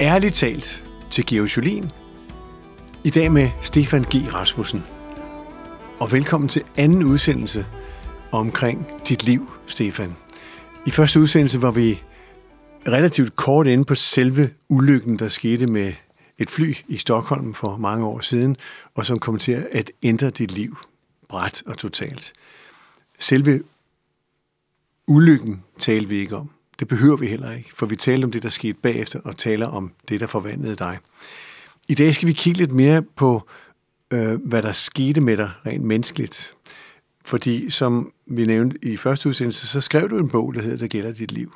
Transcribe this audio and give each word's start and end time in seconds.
Ærligt 0.00 0.34
talt 0.34 0.84
til 1.10 1.26
Georg 1.26 1.56
Jolin. 1.56 1.90
I 3.04 3.10
dag 3.10 3.32
med 3.32 3.50
Stefan 3.62 4.02
G. 4.02 4.34
Rasmussen. 4.34 4.84
Og 6.00 6.12
velkommen 6.12 6.48
til 6.48 6.62
anden 6.76 7.02
udsendelse 7.02 7.66
omkring 8.32 8.86
dit 9.08 9.24
liv, 9.24 9.50
Stefan. 9.66 10.16
I 10.86 10.90
første 10.90 11.20
udsendelse 11.20 11.62
var 11.62 11.70
vi 11.70 12.02
relativt 12.88 13.36
kort 13.36 13.66
inde 13.66 13.84
på 13.84 13.94
selve 13.94 14.50
ulykken, 14.68 15.18
der 15.18 15.28
skete 15.28 15.66
med 15.66 15.92
et 16.38 16.50
fly 16.50 16.76
i 16.88 16.96
Stockholm 16.96 17.54
for 17.54 17.76
mange 17.76 18.06
år 18.06 18.20
siden, 18.20 18.56
og 18.94 19.06
som 19.06 19.18
kom 19.18 19.38
til 19.38 19.66
at 19.72 19.90
ændre 20.02 20.30
dit 20.30 20.52
liv 20.52 20.76
bræt 21.28 21.62
og 21.66 21.78
totalt. 21.78 22.32
Selve 23.18 23.62
ulykken 25.06 25.62
taler 25.78 26.08
vi 26.08 26.16
ikke 26.16 26.36
om. 26.36 26.53
Det 26.78 26.88
behøver 26.88 27.16
vi 27.16 27.26
heller 27.26 27.52
ikke, 27.52 27.70
for 27.74 27.86
vi 27.86 27.96
taler 27.96 28.26
om 28.26 28.32
det, 28.32 28.42
der 28.42 28.48
skete 28.48 28.78
bagefter, 28.82 29.20
og 29.24 29.38
taler 29.38 29.66
om 29.66 29.92
det, 30.08 30.20
der 30.20 30.26
forvandlede 30.26 30.76
dig. 30.76 30.98
I 31.88 31.94
dag 31.94 32.14
skal 32.14 32.28
vi 32.28 32.32
kigge 32.32 32.58
lidt 32.58 32.72
mere 32.72 33.02
på, 33.02 33.48
øh, 34.10 34.34
hvad 34.34 34.62
der 34.62 34.72
skete 34.72 35.20
med 35.20 35.36
dig 35.36 35.50
rent 35.66 35.84
menneskeligt. 35.84 36.54
Fordi, 37.24 37.70
som 37.70 38.12
vi 38.26 38.46
nævnte 38.46 38.78
i 38.82 38.96
første 38.96 39.28
udsendelse, 39.28 39.66
så 39.66 39.80
skrev 39.80 40.10
du 40.10 40.18
en 40.18 40.28
bog, 40.28 40.54
der 40.54 40.62
hedder 40.62 40.76
Der 40.76 40.86
gælder 40.86 41.12
dit 41.12 41.32
liv. 41.32 41.54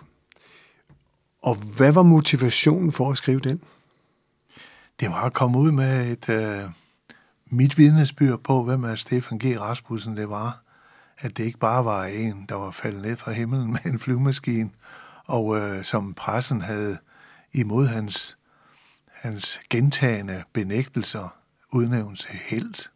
Og 1.43 1.55
hvad 1.55 1.93
var 1.93 2.03
motivationen 2.03 2.93
for 2.93 3.11
at 3.11 3.17
skrive 3.17 3.41
den? 3.41 3.61
Det 5.01 5.11
var 5.11 5.25
at 5.25 5.33
komme 5.33 5.59
ud 5.59 5.73
med 5.73 6.11
et 6.11 6.29
øh, 6.29 6.71
mit 7.51 7.79
vidnesbyrd 7.79 8.39
på, 8.39 8.65
hvem 8.65 8.85
er 8.85 8.95
Stefan 8.95 9.39
G. 9.39 9.61
Rasmussen 9.61 10.17
det 10.17 10.31
var. 10.31 10.63
At 11.19 11.37
det 11.37 11.45
ikke 11.45 11.59
bare 11.59 11.85
var 11.85 12.05
en, 12.05 12.47
der 12.49 12.55
var 12.55 12.71
faldet 12.71 13.03
ned 13.03 13.17
fra 13.17 13.33
himlen 13.33 13.73
med 13.73 13.93
en 13.93 13.99
flyvemaskine, 13.99 14.71
og 15.29 15.57
øh, 15.57 15.85
som 15.85 16.15
pressen 16.15 16.61
havde 16.61 16.99
imod 17.53 17.87
hans, 17.87 18.39
hans 19.13 19.61
gentagende 19.71 20.45
benægtelser 20.53 21.37
udnævnt 21.73 22.21
til 22.21 22.31
helt. 22.31 22.91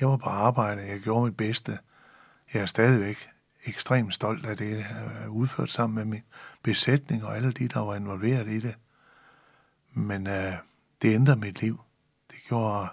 Jeg 0.00 0.08
var 0.08 0.16
på 0.16 0.28
arbejde, 0.28 0.88
jeg 0.88 1.00
gjorde 1.00 1.24
mit 1.24 1.36
bedste. 1.36 1.78
Jeg 2.54 2.62
er 2.62 2.66
stadigvæk 2.66 3.28
ekstremt 3.64 4.14
stolt 4.14 4.46
af 4.46 4.56
det, 4.56 4.70
jeg 4.70 4.84
har 4.84 5.28
udført 5.28 5.70
sammen 5.70 5.94
med 5.94 6.04
min 6.04 6.22
besætning 6.62 7.24
og 7.24 7.36
alle 7.36 7.52
de, 7.52 7.68
der 7.68 7.80
var 7.80 7.94
involveret 7.94 8.48
i 8.48 8.60
det. 8.60 8.74
Men 9.92 10.26
øh, 10.26 10.52
det 11.02 11.14
ændrede 11.14 11.40
mit 11.40 11.60
liv. 11.60 11.80
Det 12.30 12.38
gjorde, 12.48 12.88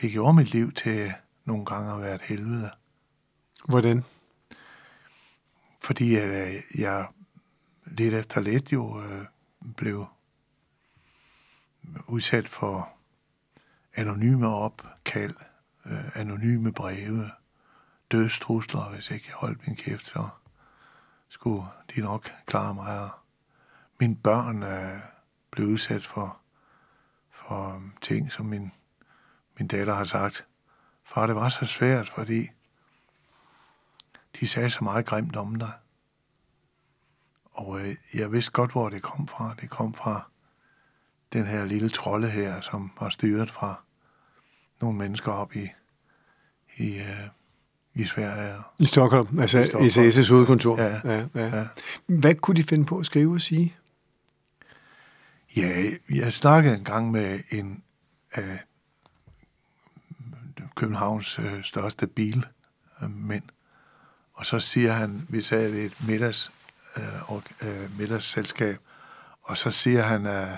det 0.00 0.10
gjorde 0.10 0.36
mit 0.36 0.52
liv 0.52 0.72
til 0.72 1.12
nogle 1.44 1.64
gange 1.64 1.92
at 1.92 2.00
være 2.00 2.14
et 2.14 2.22
helvede. 2.22 2.70
Hvordan? 3.68 4.04
Fordi 5.82 6.16
at, 6.16 6.28
øh, 6.28 6.80
jeg 6.80 7.06
lidt 7.86 8.14
efter 8.14 8.40
lidt 8.40 8.72
jo 8.72 9.02
øh, 9.02 9.24
blev 9.76 10.06
udsat 12.08 12.48
for 12.48 12.92
anonyme 13.94 14.48
opkald, 14.48 15.34
øh, 15.84 16.16
anonyme 16.16 16.72
breve, 16.72 17.30
dødstrusler, 18.12 18.90
hvis 18.90 19.10
ikke 19.10 19.26
jeg 19.28 19.34
holdt 19.34 19.66
min 19.66 19.76
kæft, 19.76 20.04
så 20.04 20.28
skulle 21.28 21.62
de 21.94 22.00
nok 22.00 22.32
klare 22.46 22.74
mig. 22.74 23.00
Og 23.00 23.10
mine 24.00 24.16
børn 24.16 24.62
øh, 24.62 25.00
blev 25.50 25.68
udsat 25.68 26.06
for, 26.06 26.38
for 27.30 27.74
øh, 27.74 27.82
ting, 28.00 28.32
som 28.32 28.46
min, 28.46 28.72
min 29.58 29.68
datter 29.68 29.94
har 29.94 30.04
sagt. 30.04 30.46
Far, 31.04 31.26
det 31.26 31.36
var 31.36 31.48
så 31.48 31.64
svært, 31.64 32.08
fordi 32.08 32.48
de 34.40 34.48
sagde 34.48 34.70
så 34.70 34.84
meget 34.84 35.06
grimt 35.06 35.36
om 35.36 35.54
dig. 35.54 35.72
Og 37.56 37.80
øh, 37.80 37.94
jeg 38.14 38.32
vidste 38.32 38.52
godt, 38.52 38.72
hvor 38.72 38.88
det 38.88 39.02
kom 39.02 39.28
fra. 39.28 39.54
Det 39.60 39.70
kom 39.70 39.94
fra 39.94 40.30
den 41.32 41.46
her 41.46 41.64
lille 41.64 41.88
trolde 41.88 42.30
her, 42.30 42.60
som 42.60 42.92
var 43.00 43.08
styret 43.08 43.50
fra 43.50 43.80
nogle 44.80 44.98
mennesker 44.98 45.32
op 45.32 45.56
i, 45.56 45.68
i, 46.76 46.96
øh, 46.96 47.28
i 47.94 48.04
Sverige. 48.04 48.54
I 48.78 48.86
Stockholm, 48.86 49.38
altså. 49.38 49.62
SAS's 49.62 50.30
hovedkontor. 50.30 50.80
Ja, 50.80 51.00
ja, 51.04 51.26
ja. 51.34 51.56
ja. 51.56 51.66
Hvad 52.06 52.34
kunne 52.34 52.56
de 52.56 52.62
finde 52.62 52.84
på 52.84 52.98
at 52.98 53.06
skrive 53.06 53.34
og 53.34 53.40
sige? 53.40 53.76
Ja, 55.56 55.82
jeg 56.14 56.32
snakkede 56.32 56.74
en 56.74 56.84
gang 56.84 57.10
med 57.10 57.40
en 57.50 57.82
af 58.32 58.58
Københavns 60.74 61.38
øh, 61.38 61.64
største 61.64 62.06
bilmænd, 62.06 63.42
og 64.34 64.46
så 64.46 64.60
siger 64.60 64.92
han, 64.92 65.26
vi 65.30 65.42
sad 65.42 65.70
ved 65.70 65.84
et 65.84 65.96
middags, 66.08 66.52
øh, 66.96 67.32
og, 67.32 67.42
øh, 67.62 67.98
middagsselskab, 67.98 68.78
og 69.42 69.58
så 69.58 69.70
siger 69.70 70.02
han, 70.02 70.26
øh, 70.26 70.56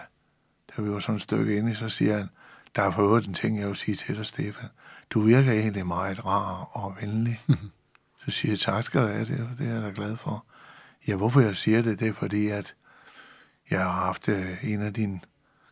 da 0.77 0.83
vi 0.83 0.91
var 0.91 1.01
sådan 1.01 1.17
et 1.17 1.23
stykke 1.23 1.57
inde, 1.57 1.77
så 1.77 1.89
siger 1.89 2.17
han, 2.19 2.29
der 2.77 2.83
er 2.83 2.91
for 2.91 3.03
øvrigt 3.03 3.27
en 3.27 3.35
ting, 3.35 3.61
jeg 3.61 3.69
vil 3.69 3.77
sige 3.77 3.95
til 3.95 4.17
dig, 4.17 4.27
Stefan. 4.27 4.69
Du 5.11 5.21
virker 5.21 5.53
egentlig 5.53 5.87
meget 5.87 6.27
rar 6.27 6.71
og 6.73 6.97
venlig. 7.01 7.43
Mm-hmm. 7.47 7.71
Så 8.25 8.31
siger 8.31 8.53
jeg, 8.53 8.59
tak 8.59 8.85
skal 8.85 9.03
du 9.03 9.07
have, 9.07 9.25
det, 9.25 9.49
det 9.59 9.69
er 9.69 9.75
jeg 9.75 9.83
da 9.83 9.93
glad 9.95 10.17
for. 10.17 10.45
Ja, 11.09 11.17
hvorfor 11.17 11.41
jeg 11.41 11.57
siger 11.57 11.83
det, 11.83 12.01
det 12.01 12.09
er 12.09 12.13
fordi, 12.13 12.49
at 12.49 12.75
jeg 13.71 13.81
har 13.81 13.93
haft 13.93 14.29
øh, 14.29 14.65
en 14.65 14.83
af 14.83 14.95
dine 14.95 15.21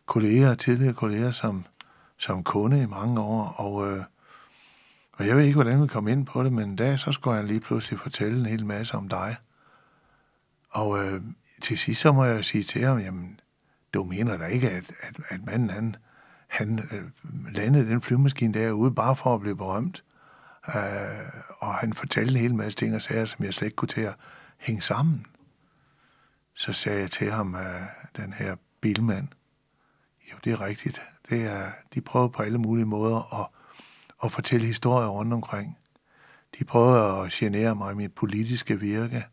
kolleger, 0.05 0.55
tidligere 0.55 0.93
kolleger, 0.93 1.31
som, 1.31 1.65
som 2.17 2.43
kunde 2.43 2.83
i 2.83 2.85
mange 2.85 3.21
år, 3.21 3.47
og, 3.47 3.91
øh, 3.91 4.03
og 5.13 5.27
jeg 5.27 5.35
ved 5.35 5.43
ikke, 5.43 5.55
hvordan 5.55 5.81
vi 5.81 5.87
kom 5.87 6.07
ind 6.07 6.25
på 6.25 6.43
det, 6.43 6.53
men 6.53 6.69
en 6.69 6.75
dag, 6.75 6.99
så 6.99 7.11
skulle 7.11 7.37
han 7.37 7.47
lige 7.47 7.59
pludselig 7.59 7.99
fortælle 7.99 8.39
en 8.39 8.45
hel 8.45 8.65
masse 8.65 8.95
om 8.95 9.09
dig. 9.09 9.35
Og 10.77 11.03
øh, 11.03 11.21
til 11.61 11.77
sidst, 11.77 12.01
så 12.01 12.11
må 12.11 12.25
jeg 12.25 12.45
sige 12.45 12.63
til 12.63 12.83
ham, 12.83 12.99
jamen, 12.99 13.39
du 13.93 14.03
mener 14.03 14.37
da 14.37 14.45
ikke, 14.45 14.69
at, 14.69 14.93
at, 15.01 15.15
at 15.29 15.45
manden, 15.45 15.69
han, 15.69 15.95
han 16.47 16.79
øh, 16.91 17.03
landede 17.53 17.89
den 17.89 18.01
flyvemaskine 18.01 18.53
derude 18.53 18.91
bare 18.91 19.15
for 19.15 19.35
at 19.35 19.41
blive 19.41 19.55
berømt. 19.55 20.03
Øh, 20.67 21.27
og 21.57 21.75
han 21.75 21.93
fortalte 21.93 22.31
en 22.31 22.39
hel 22.39 22.55
masse 22.55 22.77
ting 22.77 22.95
og 22.95 23.01
sager, 23.01 23.25
som 23.25 23.45
jeg 23.45 23.53
slet 23.53 23.65
ikke 23.65 23.75
kunne 23.75 23.87
til 23.87 24.01
at 24.01 24.15
hænge 24.57 24.81
sammen. 24.81 25.25
Så 26.53 26.73
sagde 26.73 26.99
jeg 26.99 27.11
til 27.11 27.31
ham, 27.31 27.55
øh, 27.55 27.81
den 28.17 28.33
her 28.33 28.55
bilmand, 28.81 29.27
jo, 30.31 30.37
det 30.43 30.51
er 30.51 30.61
rigtigt. 30.61 31.01
Det 31.29 31.43
er, 31.43 31.71
de 31.93 32.01
prøver 32.01 32.27
på 32.27 32.43
alle 32.43 32.57
mulige 32.57 32.85
måder 32.85 33.41
at, 33.41 33.47
at 34.23 34.31
fortælle 34.31 34.67
historier 34.67 35.07
rundt 35.07 35.33
omkring. 35.33 35.77
De 36.59 36.63
prøver 36.63 37.21
at 37.21 37.31
genere 37.31 37.75
mig 37.75 37.91
i 37.91 37.95
mit 37.95 38.13
politiske 38.13 38.79
virke. 38.79 39.25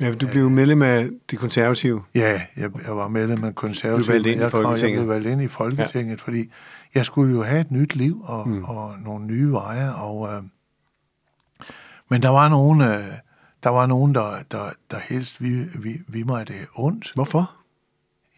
Ja, 0.00 0.14
du 0.14 0.26
blev 0.26 0.50
medlem 0.50 0.82
af 0.82 1.08
det 1.30 1.38
konservative. 1.38 2.02
Ja, 2.14 2.42
jeg, 2.56 2.70
jeg 2.86 2.96
var 2.96 3.08
medlem 3.08 3.44
af 3.44 3.54
konservative. 3.54 4.06
Du 4.06 4.12
valgte 4.12 4.30
ind 4.30 4.40
i 4.40 4.42
jeg, 4.42 4.50
Folketinget. 4.50 4.96
Jeg 4.96 5.04
blev 5.04 5.14
valgt 5.14 5.28
ind 5.28 5.42
i 5.42 5.48
Folketinget, 5.48 6.10
ja. 6.18 6.24
fordi 6.24 6.50
jeg 6.94 7.06
skulle 7.06 7.34
jo 7.34 7.42
have 7.42 7.60
et 7.60 7.70
nyt 7.70 7.94
liv 7.94 8.20
og, 8.24 8.48
mm. 8.48 8.64
og 8.64 8.94
nogle 9.04 9.26
nye 9.26 9.52
veje. 9.52 9.94
Og, 9.94 10.34
øh, 10.34 10.42
men 12.08 12.22
der 12.22 12.28
var 12.28 12.48
nogen, 12.48 12.80
øh, 12.80 13.04
der, 13.62 13.68
var 13.70 13.86
nogen 13.86 14.14
der, 14.14 14.36
der, 14.50 14.70
der 14.90 14.98
helst 15.08 15.42
vi, 15.42 15.62
vi, 15.74 16.00
vi 16.08 16.22
mig 16.22 16.48
det 16.48 16.56
ondt. 16.74 17.12
Hvorfor? 17.14 17.50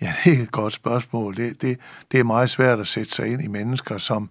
Ja, 0.01 0.13
det 0.25 0.39
er 0.39 0.43
et 0.43 0.53
godt 0.53 0.73
spørgsmål. 0.73 1.37
Det, 1.37 1.63
det, 1.63 1.79
det 2.13 2.21
er 2.21 2.25
meget 2.25 2.51
svært 2.51 2.81
at 2.81 2.87
sætte 2.87 3.15
sig 3.15 3.27
ind 3.27 3.45
i 3.45 3.47
mennesker, 3.47 3.99
som... 3.99 4.31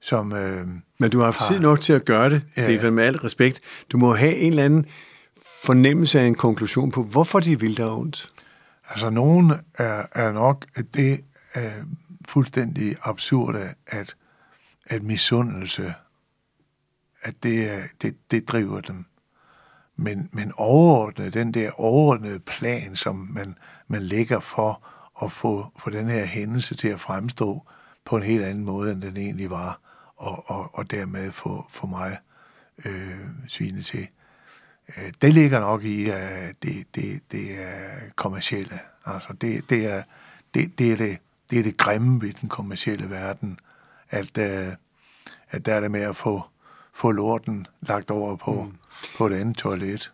som 0.00 0.32
øh, 0.32 0.66
Men 0.98 1.10
du 1.10 1.18
har 1.18 1.24
haft 1.24 1.40
tid 1.48 1.60
nok 1.60 1.80
til 1.80 1.92
at 1.92 2.04
gøre 2.04 2.30
det, 2.30 2.42
Ja. 2.56 2.64
Stefan, 2.64 2.92
med 2.92 3.04
al 3.04 3.16
respekt. 3.16 3.60
Du 3.92 3.98
må 3.98 4.14
have 4.14 4.36
en 4.36 4.52
eller 4.52 4.64
anden 4.64 4.86
fornemmelse 5.64 6.20
af 6.20 6.26
en 6.26 6.34
konklusion 6.34 6.90
på, 6.90 7.02
hvorfor 7.02 7.40
de 7.40 7.60
vil 7.60 7.76
der 7.76 7.96
ondt. 7.96 8.30
Altså, 8.88 9.10
nogen 9.10 9.52
er, 9.74 10.06
er 10.12 10.32
nok 10.32 10.66
det 10.94 11.24
er 11.54 11.70
fuldstændig 12.28 12.96
absurde, 13.02 13.74
at, 13.86 14.16
at 14.86 15.02
misundelse, 15.02 15.94
at 17.22 17.34
det, 17.42 17.70
er, 17.70 17.82
det, 18.02 18.16
det 18.30 18.48
driver 18.48 18.80
dem. 18.80 19.04
Men, 19.96 20.28
men 20.32 20.52
overordnet, 20.56 21.34
den 21.34 21.54
der 21.54 21.70
overordnede 21.70 22.38
plan, 22.38 22.96
som 22.96 23.28
man, 23.30 23.58
man 23.88 24.02
lægger 24.02 24.40
for 24.40 24.86
at 25.22 25.32
få, 25.32 25.72
for 25.76 25.90
den 25.90 26.08
her 26.08 26.24
hændelse 26.24 26.74
til 26.74 26.88
at 26.88 27.00
fremstå 27.00 27.66
på 28.04 28.16
en 28.16 28.22
helt 28.22 28.44
anden 28.44 28.64
måde, 28.64 28.92
end 28.92 29.02
den 29.02 29.16
egentlig 29.16 29.50
var, 29.50 29.80
og, 30.16 30.50
og, 30.50 30.70
og 30.74 30.90
dermed 30.90 31.32
få, 31.32 31.66
få 31.70 31.86
mig 31.86 32.18
øh, 32.84 33.18
svine 33.48 33.82
til. 33.82 34.08
Øh, 34.88 35.12
det 35.22 35.34
ligger 35.34 35.60
nok 35.60 35.84
i, 35.84 36.08
at 36.08 36.62
det, 36.62 36.86
det, 36.94 37.20
det 37.32 37.60
er 37.60 38.10
kommercielle. 38.16 38.78
Altså, 39.06 39.32
det, 39.40 39.70
det, 39.70 39.86
er, 39.86 40.02
det, 40.54 40.78
det, 40.78 40.92
er 40.92 40.96
det, 40.96 41.18
det 41.50 41.58
er 41.58 41.62
det 41.62 41.76
grimme 41.76 42.22
ved 42.22 42.32
den 42.32 42.48
kommercielle 42.48 43.10
verden, 43.10 43.58
at, 44.10 44.38
øh, 44.38 44.72
at 45.50 45.66
der 45.66 45.74
er 45.74 45.80
det 45.80 45.90
med 45.90 46.00
at 46.00 46.16
få, 46.16 46.42
få 46.92 47.10
lorten 47.10 47.66
lagt 47.80 48.10
over 48.10 48.36
på, 48.36 48.62
mm. 48.62 48.76
på 49.16 49.26
et 49.26 49.32
andet 49.32 49.56
toilet. 49.56 50.12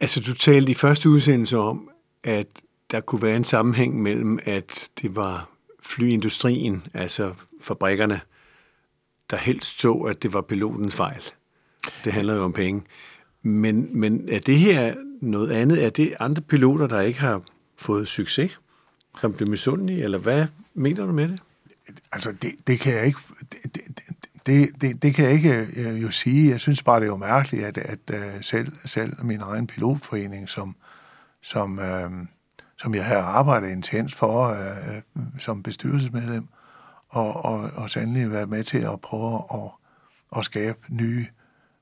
Altså, 0.00 0.20
du 0.20 0.34
talte 0.34 0.70
i 0.70 0.74
første 0.74 1.10
udsendelse 1.10 1.58
om, 1.58 1.90
at 2.24 2.46
der 2.90 3.00
kunne 3.00 3.22
være 3.22 3.36
en 3.36 3.44
sammenhæng 3.44 4.02
mellem, 4.02 4.38
at 4.44 4.88
det 5.02 5.16
var 5.16 5.48
flyindustrien, 5.82 6.86
altså 6.94 7.34
fabrikkerne, 7.60 8.20
der 9.30 9.36
helst 9.36 9.80
så, 9.80 9.92
at 9.92 10.22
det 10.22 10.32
var 10.32 10.40
pilotens 10.40 10.94
fejl. 10.94 11.22
Det 12.04 12.12
handler 12.12 12.34
jo 12.34 12.42
om 12.42 12.52
penge. 12.52 12.82
Men, 13.46 13.88
men 13.92 14.28
er 14.28 14.38
det 14.38 14.58
her 14.58 14.94
noget 15.20 15.50
andet? 15.50 15.84
Er 15.84 15.90
det 15.90 16.14
andre 16.20 16.42
piloter, 16.42 16.86
der 16.86 17.00
ikke 17.00 17.20
har 17.20 17.42
fået 17.76 18.08
succes? 18.08 18.58
som 19.20 19.32
blev 19.32 19.48
misundelige, 19.48 20.02
eller 20.02 20.18
hvad 20.18 20.46
mener 20.74 21.06
du 21.06 21.12
med 21.12 21.28
det? 21.28 21.40
Altså, 22.12 22.32
det, 22.32 22.50
det 22.66 22.80
kan 22.80 22.94
jeg 22.94 23.06
ikke... 23.06 23.18
Det, 23.52 23.74
det, 23.74 23.82
det, 24.46 24.80
det, 24.80 25.02
det 25.02 25.14
kan 25.14 25.24
jeg 25.24 25.32
ikke 25.32 25.68
øh, 25.76 26.02
jo 26.02 26.10
sige. 26.10 26.50
Jeg 26.50 26.60
synes 26.60 26.82
bare, 26.82 27.00
det 27.00 27.04
er 27.04 27.10
jo 27.10 27.16
mærkeligt, 27.16 27.64
at, 27.64 27.78
at 27.78 27.98
øh, 28.12 28.42
selv, 28.42 28.72
selv 28.84 29.24
min 29.24 29.40
egen 29.40 29.66
pilotforening, 29.66 30.48
som, 30.48 30.76
som, 31.42 31.78
øh, 31.78 32.10
som 32.78 32.94
jeg 32.94 33.04
har 33.04 33.16
arbejdet 33.16 33.70
intens 33.70 34.14
for 34.14 34.48
øh, 34.48 34.96
øh 34.96 35.02
som 35.38 35.62
bestyrelsesmedlem, 35.62 36.48
og, 37.08 37.44
og, 37.44 37.70
og 37.74 37.90
sandelig 37.90 38.30
været 38.30 38.48
med 38.48 38.64
til 38.64 38.78
at 38.78 39.00
prøve 39.00 39.42
at, 39.54 39.70
at 40.38 40.44
skabe 40.44 40.78
nye 40.88 41.26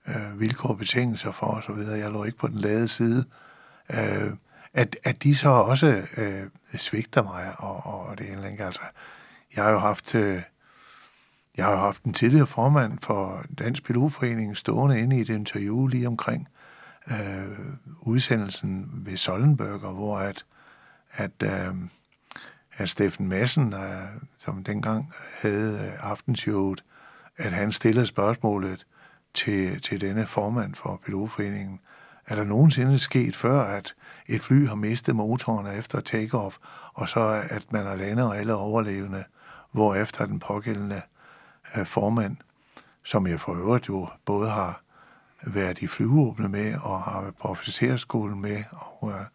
øh, 0.08 0.40
vilkår 0.40 0.68
og 0.68 0.78
betingelser 0.78 1.30
for 1.30 1.46
osv. 1.46 1.78
Jeg 1.98 2.10
lå 2.10 2.24
ikke 2.24 2.38
på 2.38 2.46
den 2.46 2.58
lade 2.58 2.88
side. 2.88 3.24
øh, 3.90 4.30
at, 4.74 4.96
at 5.04 5.22
de 5.22 5.36
så 5.36 5.48
også 5.48 6.02
øh, 6.16 6.42
svigter 6.76 7.22
mig, 7.22 7.54
og, 7.58 7.86
og 7.86 8.18
det 8.18 8.32
er 8.32 8.48
en 8.48 8.60
Altså, 8.60 8.80
jeg 9.56 9.64
har 9.64 9.70
jo 9.70 9.78
haft... 9.78 10.14
Øh, 10.14 10.42
jeg 11.56 11.64
har 11.64 11.76
haft 11.76 12.02
en 12.02 12.12
tidligere 12.12 12.46
formand 12.46 12.98
for 12.98 13.44
Dansk 13.58 13.84
Pilotforening 13.84 14.56
stående 14.56 15.00
inde 15.00 15.18
i 15.18 15.20
et 15.20 15.28
interview 15.28 15.86
lige 15.86 16.06
omkring 16.06 16.48
øh, 17.10 17.58
udsendelsen 18.00 18.90
ved 18.92 19.16
Sollenberger, 19.16 19.92
hvor 19.92 20.18
at, 20.18 20.44
at, 21.12 21.42
øh, 21.44 21.74
at 22.72 22.88
Steffen 22.88 23.28
Madsen, 23.28 23.74
øh, 23.74 24.02
som 24.38 24.64
dengang 24.64 25.12
havde 25.40 25.86
øh, 25.86 26.10
aftenshowet, 26.10 26.84
at 27.36 27.52
han 27.52 27.72
stillede 27.72 28.06
spørgsmålet 28.06 28.86
til, 29.34 29.80
til 29.80 30.00
denne 30.00 30.26
formand 30.26 30.74
for 30.74 31.00
Pilotforeningen. 31.04 31.80
Er 32.26 32.34
der 32.34 32.44
nogensinde 32.44 32.98
sket 32.98 33.36
før, 33.36 33.60
at 33.60 33.94
et 34.26 34.42
fly 34.42 34.66
har 34.66 34.74
mistet 34.74 35.16
motoren 35.16 35.78
efter 35.78 36.00
takeoff, 36.00 36.56
og 36.94 37.08
så 37.08 37.42
at 37.50 37.72
man 37.72 37.86
har 37.86 37.96
landet 37.96 38.34
alle 38.34 38.54
overlevende, 38.54 39.24
hvorefter 39.72 40.26
den 40.26 40.38
pågældende 40.38 41.02
øh, 41.76 41.86
formand, 41.86 42.36
som 43.04 43.26
jeg 43.26 43.40
for 43.40 43.54
øvrigt 43.54 43.88
jo 43.88 44.08
både 44.24 44.50
har 44.50 44.82
været 45.42 45.78
i 45.78 45.86
flyvåbnet 45.86 46.50
med, 46.50 46.74
og 46.74 47.02
har 47.02 47.20
været 47.20 47.36
på 47.36 47.48
officerskolen 47.48 48.40
med, 48.40 48.64
og, 48.70 49.10
øh, 49.10 49.26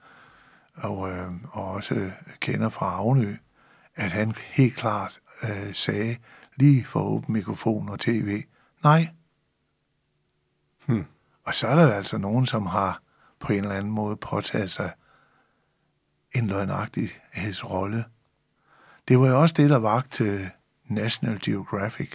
og, 0.75 1.09
øh, 1.09 1.31
og 1.51 1.71
også 1.71 2.11
kender 2.39 2.69
fra 2.69 2.93
Avnø, 2.93 3.35
at 3.95 4.11
han 4.11 4.35
helt 4.47 4.75
klart 4.75 5.19
øh, 5.43 5.73
sagde, 5.75 6.17
lige 6.55 6.85
for 6.85 7.01
åben 7.01 7.33
mikrofon 7.33 7.89
og 7.89 7.99
tv, 7.99 8.43
nej. 8.83 9.07
Hmm. 10.87 11.05
Og 11.43 11.55
så 11.55 11.67
er 11.67 11.75
der 11.75 11.93
altså 11.93 12.17
nogen, 12.17 12.45
som 12.45 12.65
har 12.65 13.01
på 13.39 13.53
en 13.53 13.59
eller 13.59 13.75
anden 13.75 13.91
måde 13.91 14.15
påtaget 14.15 14.71
sig 14.71 14.91
en 16.35 16.47
løgnagtighedsrolle. 16.47 18.05
Det 19.07 19.19
var 19.19 19.27
jo 19.27 19.41
også 19.41 19.55
det, 19.57 19.69
der 19.69 19.77
vagte 19.77 20.51
National 20.85 21.39
Geographic 21.43 22.11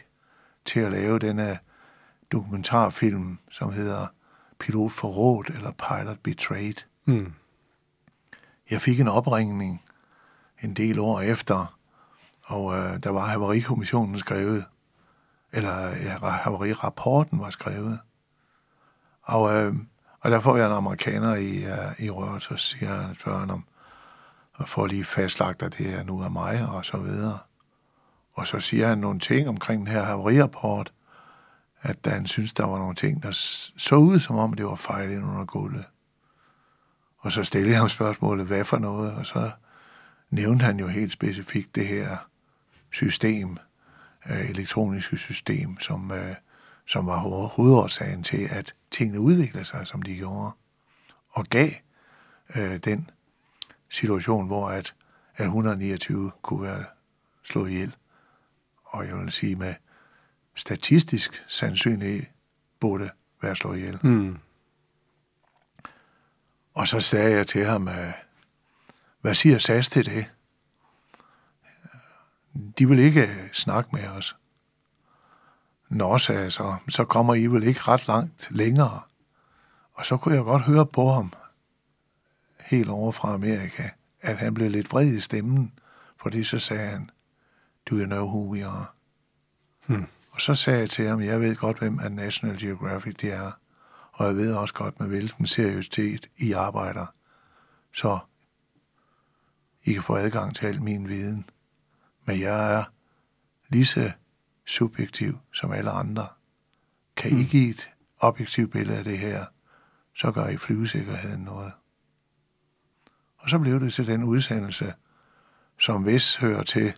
til 0.65 0.81
at 0.81 0.93
lave 0.93 1.19
denne 1.19 1.59
dokumentarfilm, 2.33 3.39
som 3.51 3.73
hedder 3.73 4.07
Pilot 4.59 4.93
forrådt 4.93 5.51
eller 5.51 5.71
Pilot 5.71 6.19
Betrayed. 6.23 6.85
Mm. 7.05 7.33
Jeg 8.71 8.81
fik 8.81 9.01
en 9.01 9.09
opringning 9.09 9.83
en 10.63 10.75
del 10.75 10.99
år 10.99 11.21
efter, 11.21 11.79
og 12.43 12.79
øh, 12.79 13.03
der 13.03 13.11
var 13.11 13.27
Havarikommissionen 13.27 14.19
skrevet, 14.19 14.65
eller 15.53 15.89
ja, 15.89 16.29
Havarierapporten 16.29 17.41
var 17.41 17.51
skrevet. 17.51 17.99
Og, 19.23 19.55
øh, 19.55 19.75
og 20.21 20.31
der 20.31 20.41
får 20.41 20.57
jeg 20.57 20.67
en 20.67 20.73
amerikaner 20.73 21.35
i, 21.35 21.65
øh, 21.65 22.05
i 22.07 22.11
røret, 22.11 22.43
så 22.43 22.57
siger 22.57 22.95
han, 22.95 23.15
spørger 23.15 23.39
han 23.39 23.51
om, 23.51 23.65
og 24.53 24.69
får 24.69 24.87
lige 24.87 25.05
fastlagt, 25.05 25.63
at 25.63 25.79
det 25.79 25.95
er 25.95 26.03
nu 26.03 26.23
af 26.23 26.31
mig, 26.31 26.69
og 26.69 26.85
så 26.85 26.97
videre. 26.97 27.39
Og 28.35 28.47
så 28.47 28.61
siger 28.61 28.89
han 28.89 28.99
nogle 28.99 29.21
ting 29.21 29.49
omkring 29.49 29.87
den 29.87 29.95
her 29.95 30.03
havariapport, 30.03 30.93
at 31.83 31.99
han 32.07 32.27
synes, 32.27 32.53
der 32.53 32.67
var 32.67 32.79
nogle 32.79 32.95
ting, 32.95 33.23
der 33.23 33.31
så 33.77 33.95
ud, 33.97 34.19
som 34.19 34.37
om 34.37 34.53
det 34.53 34.67
var 34.67 34.75
fejl 34.75 35.11
ind 35.11 35.25
under 35.25 35.45
gulvet. 35.45 35.85
Og 37.19 37.33
så 37.33 37.45
stillede 37.45 37.73
jeg 37.73 37.81
ham 37.81 37.89
spørgsmålet, 37.89 38.47
hvad 38.47 38.65
for 38.65 38.79
noget, 38.79 39.15
og 39.15 39.27
så 39.27 39.51
nævnte 40.31 40.65
han 40.65 40.79
jo 40.79 40.87
helt 40.87 41.13
specifikt 41.13 41.75
det 41.75 41.87
her 41.87 42.17
system, 42.93 43.57
øh, 44.31 44.51
elektroniske 44.51 45.17
system, 45.17 45.81
som, 45.81 46.13
øh, 46.13 46.35
som 46.87 47.07
var 47.07 47.19
hovedårsagen 47.47 48.23
til, 48.23 48.49
at 48.51 48.75
tingene 48.91 49.21
udviklede 49.21 49.65
sig, 49.65 49.87
som 49.87 50.03
de 50.03 50.17
gjorde, 50.17 50.51
og 51.29 51.45
gav 51.45 51.71
øh, 52.57 52.77
den 52.77 53.11
situation, 53.91 54.47
hvor 54.47 54.69
at, 54.69 54.95
at 55.37 55.45
129 55.45 56.31
kunne 56.43 56.63
være 56.63 56.85
slået 57.45 57.71
ihjel 57.71 57.95
og 58.93 59.07
jeg 59.07 59.17
vil 59.17 59.33
sige 59.33 59.57
med 59.57 59.75
statistisk 60.55 61.45
sandsynlighed 61.49 62.23
burde 62.81 63.11
være 63.43 63.57
slået 63.57 63.79
ihjel. 63.79 63.99
Mm. 64.03 64.39
Og 66.75 66.89
så 66.89 67.01
sagde 67.01 67.37
jeg 67.37 67.47
til 67.47 67.65
ham, 67.65 67.89
hvad 69.21 69.35
siger 69.35 69.59
SAS 69.59 69.89
til 69.89 70.07
det? 70.07 70.27
De 72.79 72.89
vil 72.89 72.99
ikke 72.99 73.51
snakke 73.53 73.91
med 73.93 74.09
os. 74.09 74.37
Nå, 75.93 76.19
sagde 76.19 76.43
jeg 76.43 76.53
så, 76.53 76.77
så 76.89 77.05
kommer 77.05 77.35
I 77.35 77.47
vel 77.47 77.63
ikke 77.63 77.81
ret 77.81 78.09
langt 78.09 78.49
længere. 78.51 79.01
Og 79.95 80.07
så 80.07 80.17
kunne 80.17 80.35
jeg 80.35 80.45
godt 80.45 80.63
høre 80.63 80.87
på 80.87 81.11
ham, 81.11 81.33
helt 82.61 82.89
over 82.89 83.13
fra 83.13 83.35
Amerika, 83.35 83.89
at 84.21 84.37
han 84.37 84.55
blev 84.55 84.71
lidt 84.71 84.93
vred 84.93 85.07
i 85.07 85.21
stemmen, 85.21 85.73
fordi 86.23 86.45
så 86.45 86.59
sagde 86.59 86.91
han, 86.91 87.11
Do 87.91 87.97
you 87.97 88.07
know 88.07 88.27
who 88.27 88.53
we 88.53 88.67
are? 88.67 88.87
Hmm. 89.87 90.07
Og 90.31 90.41
så 90.41 90.55
sagde 90.55 90.79
jeg 90.79 90.91
til 90.91 91.09
ham, 91.09 91.23
jeg 91.23 91.41
ved 91.41 91.57
godt, 91.57 91.79
hvem 91.79 91.99
er 91.99 92.09
National 92.09 92.61
Geographic 92.61 93.15
de 93.15 93.31
er, 93.31 93.51
og 94.13 94.27
jeg 94.27 94.37
ved 94.37 94.55
også 94.55 94.75
godt, 94.75 95.01
med 95.01 95.09
hvilken 95.09 95.47
seriøsitet 95.47 96.31
I 96.37 96.53
arbejder. 96.53 97.07
Så 97.95 98.19
I 99.85 99.93
kan 99.93 100.03
få 100.03 100.17
adgang 100.17 100.57
til 100.57 100.67
al 100.67 100.83
min 100.83 101.09
viden. 101.09 101.45
Men 102.25 102.41
jeg 102.41 102.75
er 102.75 102.85
lige 103.69 103.87
så 103.87 104.13
subjektiv 104.73 105.39
som 105.53 105.73
alle 105.73 105.91
andre. 105.91 106.27
Kan 107.17 107.31
I 107.31 107.35
hmm. 107.35 107.45
give 107.45 107.71
et 107.71 107.91
objektivt 108.19 108.73
billede 108.73 108.99
af 108.99 109.05
det 109.05 109.19
her, 109.19 109.45
så 110.17 110.33
gør 110.33 110.49
I 110.49 110.57
flyvesikkerheden 110.57 111.45
noget. 111.45 111.73
Og 113.39 113.51
så 113.51 113.59
blev 113.59 113.81
det 113.81 113.93
til 113.93 114.07
den 114.07 114.25
udsendelse, 114.25 114.95
som 115.79 116.07
vist 116.07 116.39
hører 116.39 116.63
til 116.63 116.95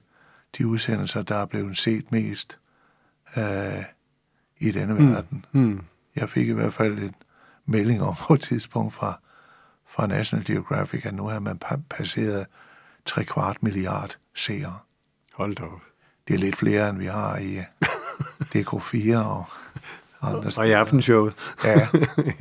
de 0.59 0.67
udsendelser, 0.67 1.23
der 1.23 1.37
er 1.37 1.47
blevet 1.47 1.79
set 1.79 2.13
mest 2.13 2.59
øh, 3.37 3.85
i 4.59 4.71
denne 4.71 4.95
mm. 4.95 5.13
verden. 5.13 5.45
Mm. 5.53 5.85
Jeg 6.17 6.31
fik 6.31 6.49
i 6.49 6.53
hvert 6.53 6.73
fald 6.73 6.99
en 6.99 7.15
melding 7.67 8.03
om 8.03 8.15
på 8.29 8.35
et 8.35 8.41
tidspunkt 8.41 8.95
fra, 8.95 9.21
fra 9.87 10.07
National 10.07 10.47
Geographic, 10.47 11.07
at 11.07 11.15
nu 11.15 11.27
har 11.27 11.41
man 11.41 11.59
passeret 11.91 12.47
3 13.05 13.25
kvart 13.25 13.63
milliard 13.63 14.19
seere. 14.35 14.79
Hold 15.33 15.57
da 15.57 15.63
op. 15.63 15.94
Det 16.29 16.35
er 16.35 16.39
lidt 16.39 16.57
flere, 16.57 16.91
end 16.91 16.99
vi 16.99 17.07
har 17.07 17.37
i 17.37 17.57
øh, 17.57 17.65
DK4 18.55 19.17
og 19.17 19.45
andre 20.23 20.51
Og 20.59 20.69
i 20.69 20.73
aftenshowet. 20.73 21.35
ja. 21.65 21.89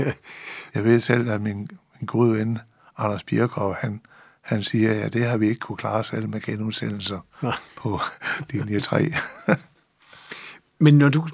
Jeg 0.76 0.84
ved 0.84 1.00
selv, 1.00 1.30
at 1.30 1.42
min, 1.42 1.58
min 2.00 2.06
gode 2.06 2.34
ven, 2.34 2.60
Anders 2.98 3.24
Birkov, 3.24 3.76
han, 3.76 4.02
han 4.42 4.64
siger, 4.64 4.92
at 4.92 4.98
ja, 4.98 5.08
det 5.08 5.26
har 5.26 5.38
vi 5.38 5.48
ikke 5.48 5.60
kunne 5.60 5.78
klare 5.78 6.04
selv 6.04 6.30
med 6.30 6.42
genudsendelser 6.42 7.20
på 7.76 8.00
linje 8.50 8.80
3. 8.80 9.14
Men 10.80 10.98
når 10.98 11.10
du 11.10 11.28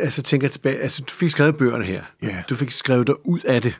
altså, 0.00 0.22
tænker 0.22 0.48
tilbage, 0.48 0.80
altså 0.80 1.02
du 1.02 1.14
fik 1.14 1.30
skrevet 1.30 1.56
bøgerne 1.56 1.84
her, 1.84 2.02
yeah. 2.24 2.42
du 2.48 2.54
fik 2.54 2.72
skrevet 2.72 3.06
dig 3.06 3.26
ud 3.26 3.40
af 3.40 3.62
det, 3.62 3.78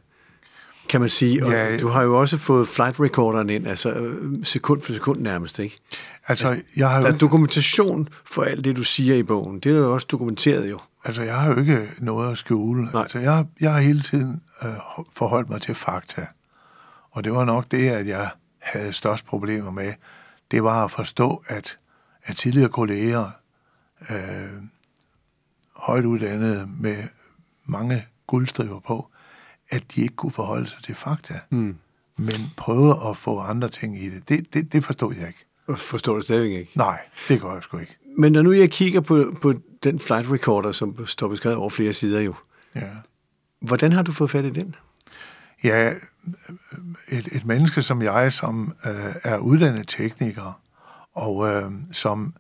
kan 0.89 1.01
man 1.01 1.11
sige, 1.11 1.45
og 1.45 1.53
ja, 1.53 1.77
du 1.77 1.89
har 1.89 2.03
jo 2.03 2.21
også 2.21 2.39
fået 2.39 2.69
flight 2.69 3.01
recorderen 3.01 3.51
ind, 3.51 3.67
altså 3.67 3.93
øh, 3.93 4.45
sekund 4.45 4.83
for 4.83 4.93
sekund 4.93 5.21
nærmest, 5.21 5.59
ikke? 5.59 5.77
Altså, 6.29 6.49
altså 6.49 6.67
jeg 6.77 6.91
har 6.91 6.99
jo... 6.99 7.05
Der 7.05 7.13
er 7.13 7.17
dokumentation 7.19 8.09
for 8.25 8.43
alt 8.43 8.65
det, 8.65 8.77
du 8.77 8.85
siger 8.85 9.15
i 9.15 9.23
bogen. 9.23 9.61
Det 9.61 9.73
er 9.73 9.77
jo 9.77 9.95
også 9.95 10.07
dokumenteret 10.11 10.71
jo. 10.71 10.81
Altså, 11.05 11.23
jeg 11.23 11.37
har 11.37 11.53
jo 11.53 11.59
ikke 11.61 11.89
noget 11.99 12.33
at 12.33 12.39
skjule. 12.39 12.85
Nej. 12.85 13.03
Altså, 13.03 13.19
jeg, 13.19 13.47
jeg 13.61 13.73
har 13.73 13.81
hele 13.81 14.03
tiden 14.03 14.43
øh, 14.63 14.71
forholdt 15.13 15.51
mig 15.51 15.63
til 15.63 15.75
fakta. 15.75 16.27
Og 17.11 17.25
det 17.25 17.33
var 17.33 17.45
nok 17.45 17.65
det, 17.71 17.89
at 17.89 18.07
jeg 18.07 18.31
havde 18.59 18.93
størst 18.93 19.27
problemer 19.27 19.71
med. 19.71 19.93
Det 20.51 20.65
var 20.65 20.85
at 20.85 20.91
forstå, 20.91 21.45
at, 21.47 21.79
at 22.25 22.37
tidligere 22.37 22.69
kolleger 22.69 23.31
øh, 24.11 24.63
højt 25.77 26.05
uddannede 26.05 26.69
med 26.81 26.97
mange 27.67 28.07
guldstriver 28.27 28.81
på, 28.81 29.09
at 29.71 29.83
de 29.95 30.03
ikke 30.03 30.17
kunne 30.17 30.33
forholde 30.33 30.67
sig 30.67 30.83
til 30.83 30.95
fakta, 30.95 31.41
mm. 31.51 31.77
men 32.17 32.53
prøve 32.57 33.11
at 33.11 33.17
få 33.17 33.39
andre 33.39 33.69
ting 33.69 34.03
i 34.03 34.09
det. 34.11 34.29
Det, 34.29 34.55
det, 34.55 34.73
det 34.73 34.85
forstod 34.85 35.15
jeg 35.15 35.29
ikke. 35.29 35.45
Forstår 35.77 36.15
du 36.15 36.21
stadig 36.21 36.59
ikke? 36.59 36.73
Nej, 36.75 37.01
det 37.29 37.41
gør 37.41 37.55
jeg 37.55 37.63
sgu 37.63 37.79
ikke. 37.79 37.97
Men 38.19 38.33
når 38.33 38.43
nu 38.43 38.53
jeg 38.53 38.71
kigger 38.71 39.01
på, 39.01 39.35
på 39.43 39.55
den 39.83 39.99
flight 39.99 40.31
recorder, 40.31 40.73
som 40.73 41.07
står 41.07 41.29
beskrevet 41.29 41.59
over 41.59 41.71
flere 41.71 41.93
sider 41.93 42.21
jo, 42.21 42.35
ja. 42.75 42.89
hvordan 43.61 43.93
har 43.93 44.03
du 44.03 44.13
fået 44.13 44.31
fat 44.31 44.45
i 44.45 44.51
den? 44.51 44.75
Ja, 45.65 45.93
et, 47.09 47.27
et 47.33 47.45
menneske 47.45 47.83
som 47.83 48.03
jeg, 48.03 48.33
som 48.33 48.75
øh, 48.87 49.15
er 49.25 49.39
uddannet 49.39 49.89
tekniker, 49.89 50.61
og 51.15 51.49
øh, 51.49 51.73
som 51.93 52.35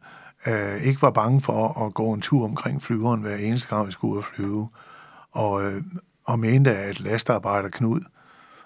øh, 0.46 0.82
ikke 0.82 1.02
var 1.02 1.10
bange 1.10 1.40
for 1.40 1.86
at 1.86 1.94
gå 1.94 2.12
en 2.12 2.20
tur 2.20 2.44
omkring 2.44 2.82
flyveren 2.82 3.20
hver 3.20 3.36
eneste 3.36 3.68
gang, 3.76 3.86
vi 3.86 3.92
skulle 3.92 4.12
ud 4.12 4.18
og 4.18 4.24
flyve, 4.24 4.68
og, 5.32 5.64
øh, 5.64 5.82
og 6.28 6.38
mente, 6.38 6.76
at 6.76 7.00
lastarbejder 7.00 7.68
Knud 7.68 8.00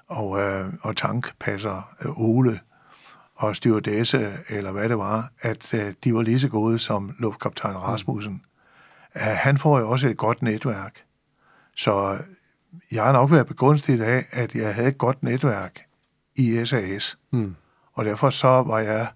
og, 0.07 0.41
øh, 0.41 0.73
og 0.83 0.97
tankpasser 0.97 1.95
øh, 2.01 2.21
Ole 2.21 2.61
og 3.35 3.57
stewardesse, 3.57 4.39
eller 4.49 4.73
hvad 4.73 4.89
det 4.89 4.99
var, 4.99 5.33
at 5.41 5.75
øh, 5.75 5.95
de 6.05 6.15
var 6.15 6.23
lige 6.23 6.41
så 6.41 6.49
gode 6.49 6.79
som 6.79 7.15
luftkaptajn 7.19 7.77
Rasmussen. 7.77 8.33
Mm. 8.33 8.41
Uh, 9.15 9.23
han 9.23 9.59
får 9.59 9.79
jo 9.79 9.91
også 9.91 10.09
et 10.09 10.17
godt 10.17 10.43
netværk. 10.43 11.05
Så 11.77 12.19
jeg 12.93 13.05
har 13.05 13.13
nok 13.13 13.31
været 13.31 13.47
begunstiget 13.47 14.03
af, 14.03 14.27
at 14.31 14.55
jeg 14.55 14.75
havde 14.75 14.89
et 14.89 14.99
godt 14.99 15.23
netværk 15.23 15.81
i 16.37 16.63
SAS. 16.65 17.19
Mm. 17.31 17.57
Og 17.93 18.05
derfor 18.05 18.31
så 18.31 18.49
var 18.49 18.79
jeg 18.79 19.09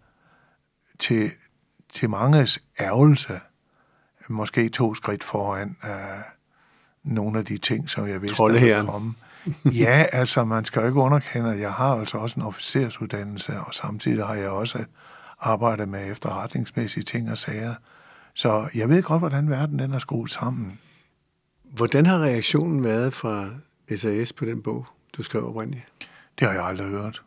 til, 0.99 1.31
til 1.93 2.11
manges 2.11 2.63
ærgelse 2.81 3.41
måske 4.29 4.69
to 4.69 4.95
skridt 4.95 5.25
foran 5.25 5.77
uh, 5.83 6.36
nogle 7.07 7.39
af 7.39 7.45
de 7.45 7.59
ting, 7.59 7.91
som 7.91 8.09
jeg 8.09 8.23
vidste, 8.23 8.43
der 8.43 8.53
ville 8.53 8.87
komme. 8.87 9.15
ja, 9.65 10.07
altså 10.13 10.45
man 10.45 10.65
skal 10.65 10.81
jo 10.81 10.87
ikke 10.87 11.01
underkende, 11.01 11.53
at 11.53 11.61
jeg 11.61 11.73
har 11.73 11.95
altså 11.95 12.19
også 12.19 12.41
en 12.41 12.47
officersuddannelse, 12.47 13.61
og 13.61 13.75
samtidig 13.75 14.27
har 14.27 14.35
jeg 14.35 14.49
også 14.49 14.85
arbejdet 15.41 15.89
med 15.89 16.11
efterretningsmæssige 16.11 17.05
ting 17.05 17.31
og 17.31 17.39
sager. 17.39 17.75
Så 18.35 18.69
jeg 18.75 18.89
ved 18.89 19.03
godt, 19.03 19.21
hvordan 19.21 19.51
verden 19.51 19.79
den 19.79 19.93
er 19.93 19.99
skruet 19.99 20.31
sammen. 20.31 20.79
Hvordan 21.65 22.07
har 22.07 22.19
reaktionen 22.19 22.85
været 22.85 23.13
fra 23.13 23.49
SAS 23.97 24.33
på 24.33 24.45
den 24.45 24.63
bog, 24.63 24.87
du 25.17 25.23
skrev 25.23 25.49
oprindeligt? 25.49 25.85
Det 26.39 26.47
har 26.47 26.55
jeg 26.55 26.65
aldrig 26.65 26.87
hørt. 26.87 27.23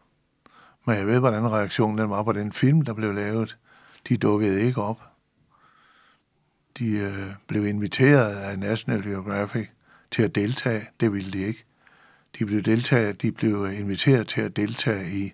Men 0.86 0.96
jeg 0.96 1.08
ved, 1.08 1.20
hvordan 1.20 1.52
reaktionen 1.52 1.98
den 1.98 2.10
var 2.10 2.24
på 2.24 2.32
den 2.32 2.52
film, 2.52 2.82
der 2.82 2.94
blev 2.94 3.14
lavet. 3.14 3.58
De 4.10 4.18
dukkede 4.18 4.62
ikke 4.62 4.82
op. 4.82 5.09
De 6.80 6.92
øh, 6.92 7.34
blev 7.48 7.66
inviteret 7.66 8.36
af 8.36 8.60
National 8.60 9.04
Geographic 9.04 9.68
til 10.12 10.24
at 10.24 10.36
deltage. 10.36 10.88
Det 11.00 11.14
ville 11.14 11.32
de 11.32 11.40
ikke. 11.40 11.66
De 12.40 12.46
blev, 12.46 12.62
deltage, 12.62 13.14
de 13.14 13.32
blev 13.32 13.72
inviteret 13.72 14.28
til 14.28 14.42
at 14.42 14.56
deltage 14.56 15.12
i, 15.12 15.34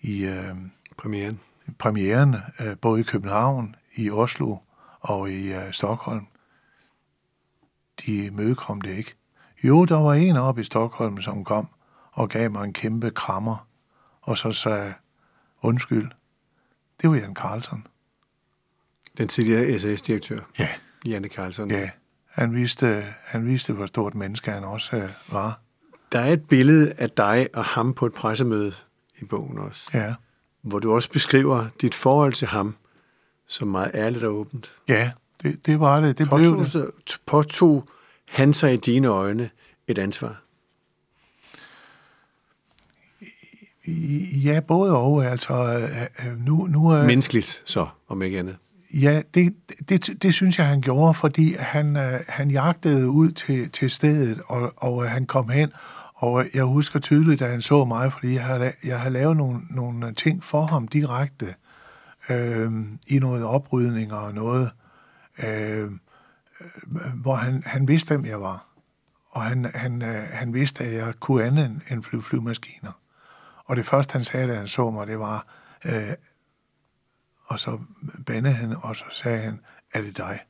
i 0.00 0.24
øh, 0.24 0.54
premieren, 0.96 1.40
premieren 1.78 2.36
øh, 2.60 2.76
både 2.76 3.00
i 3.00 3.04
København, 3.04 3.76
i 3.96 4.10
Oslo 4.10 4.56
og 5.00 5.30
i 5.30 5.52
øh, 5.52 5.72
Stockholm. 5.72 6.26
De 8.06 8.30
mødekom 8.32 8.80
det 8.80 8.90
ikke. 8.90 9.14
Jo, 9.64 9.84
der 9.84 9.96
var 9.96 10.14
en 10.14 10.36
oppe 10.36 10.60
i 10.60 10.64
Stockholm, 10.64 11.22
som 11.22 11.44
kom 11.44 11.68
og 12.12 12.28
gav 12.28 12.50
mig 12.50 12.64
en 12.64 12.72
kæmpe 12.72 13.10
krammer, 13.10 13.68
og 14.20 14.38
så 14.38 14.52
sagde, 14.52 14.94
undskyld, 15.62 16.10
det 17.02 17.10
var 17.10 17.16
Jan 17.16 17.34
Carlsen. 17.34 17.86
Den 19.20 19.28
tidligere 19.28 19.78
SAS-direktør? 19.78 20.38
Ja. 20.58 20.68
Janne 21.06 21.28
Carlsen? 21.28 21.70
Ja. 21.70 21.90
Han 22.30 22.54
viste, 22.54 23.04
han 23.24 23.46
viste, 23.46 23.72
hvor 23.72 23.86
stort 23.86 24.14
menneske 24.14 24.50
han 24.50 24.64
også 24.64 24.96
øh, 24.96 25.08
var. 25.28 25.60
Der 26.12 26.18
er 26.18 26.32
et 26.32 26.48
billede 26.48 26.92
af 26.98 27.10
dig 27.10 27.48
og 27.54 27.64
ham 27.64 27.94
på 27.94 28.06
et 28.06 28.14
pressemøde 28.14 28.74
i 29.18 29.24
bogen 29.24 29.58
også. 29.58 29.90
Ja. 29.94 30.14
Hvor 30.62 30.78
du 30.78 30.94
også 30.94 31.10
beskriver 31.10 31.66
dit 31.80 31.94
forhold 31.94 32.32
til 32.32 32.48
ham 32.48 32.74
som 33.46 33.68
meget 33.68 33.90
ærligt 33.94 34.24
og 34.24 34.34
åbent. 34.34 34.72
Ja, 34.88 35.10
det, 35.42 35.66
det 35.66 35.80
var 35.80 36.00
det. 36.00 36.18
Det 36.18 36.28
påtog, 36.28 36.56
blev 36.56 36.82
det. 36.82 36.90
Påtog 37.26 37.88
han 38.28 38.54
sig 38.54 38.74
i 38.74 38.76
dine 38.76 39.08
øjne 39.08 39.50
et 39.86 39.98
ansvar? 39.98 40.42
Ja, 44.44 44.60
både 44.60 44.96
og. 44.96 45.24
Altså, 45.24 45.54
øh, 45.54 46.26
øh, 46.26 46.38
nu, 46.38 46.66
nu 46.66 46.90
er... 46.90 47.06
Menneskeligt 47.06 47.62
så, 47.64 47.86
om 48.08 48.22
ikke 48.22 48.38
andet. 48.38 48.56
Ja, 48.94 49.22
det, 49.34 49.54
det, 49.88 50.22
det 50.22 50.34
synes 50.34 50.58
jeg, 50.58 50.66
han 50.66 50.80
gjorde, 50.80 51.14
fordi 51.14 51.56
han, 51.58 51.96
øh, 51.96 52.20
han 52.28 52.50
jagtede 52.50 53.08
ud 53.08 53.32
til, 53.32 53.70
til 53.70 53.90
stedet, 53.90 54.40
og, 54.46 54.72
og 54.76 55.04
øh, 55.04 55.10
han 55.10 55.26
kom 55.26 55.48
hen, 55.48 55.72
og 56.14 56.44
øh, 56.44 56.46
jeg 56.54 56.64
husker 56.64 56.98
tydeligt, 56.98 57.42
at 57.42 57.50
han 57.50 57.62
så 57.62 57.84
mig, 57.84 58.12
fordi 58.12 58.34
jeg 58.34 58.44
havde, 58.44 58.72
jeg 58.84 59.00
havde 59.00 59.12
lavet 59.12 59.36
nogle, 59.36 59.60
nogle 59.70 60.14
ting 60.14 60.44
for 60.44 60.62
ham 60.62 60.88
direkte, 60.88 61.54
øh, 62.28 62.72
i 63.06 63.18
noget 63.18 63.44
oprydning 63.44 64.12
og 64.12 64.34
noget, 64.34 64.70
øh, 65.42 65.90
hvor 67.14 67.34
han, 67.34 67.62
han 67.66 67.88
vidste, 67.88 68.08
hvem 68.08 68.26
jeg 68.26 68.40
var. 68.40 68.66
Og 69.30 69.42
han, 69.42 69.70
han, 69.74 70.02
øh, 70.02 70.28
han 70.32 70.54
vidste, 70.54 70.84
at 70.84 70.92
jeg 70.92 71.14
kunne 71.20 71.44
andet 71.44 71.80
end 71.90 72.02
flyve 72.02 72.22
flyvemaskiner. 72.22 72.92
Og 73.64 73.76
det 73.76 73.86
første, 73.86 74.12
han 74.12 74.24
sagde, 74.24 74.48
da 74.48 74.54
han 74.54 74.68
så 74.68 74.90
mig, 74.90 75.06
det 75.06 75.18
var, 75.18 75.46
øh, 75.84 76.12
og 77.50 77.60
så 77.60 77.78
bandede 78.26 78.54
han, 78.54 78.76
og 78.82 78.96
så 78.96 79.04
sagde 79.10 79.38
han, 79.38 79.60
er 79.94 80.00
det 80.00 80.16
dig? 80.16 80.40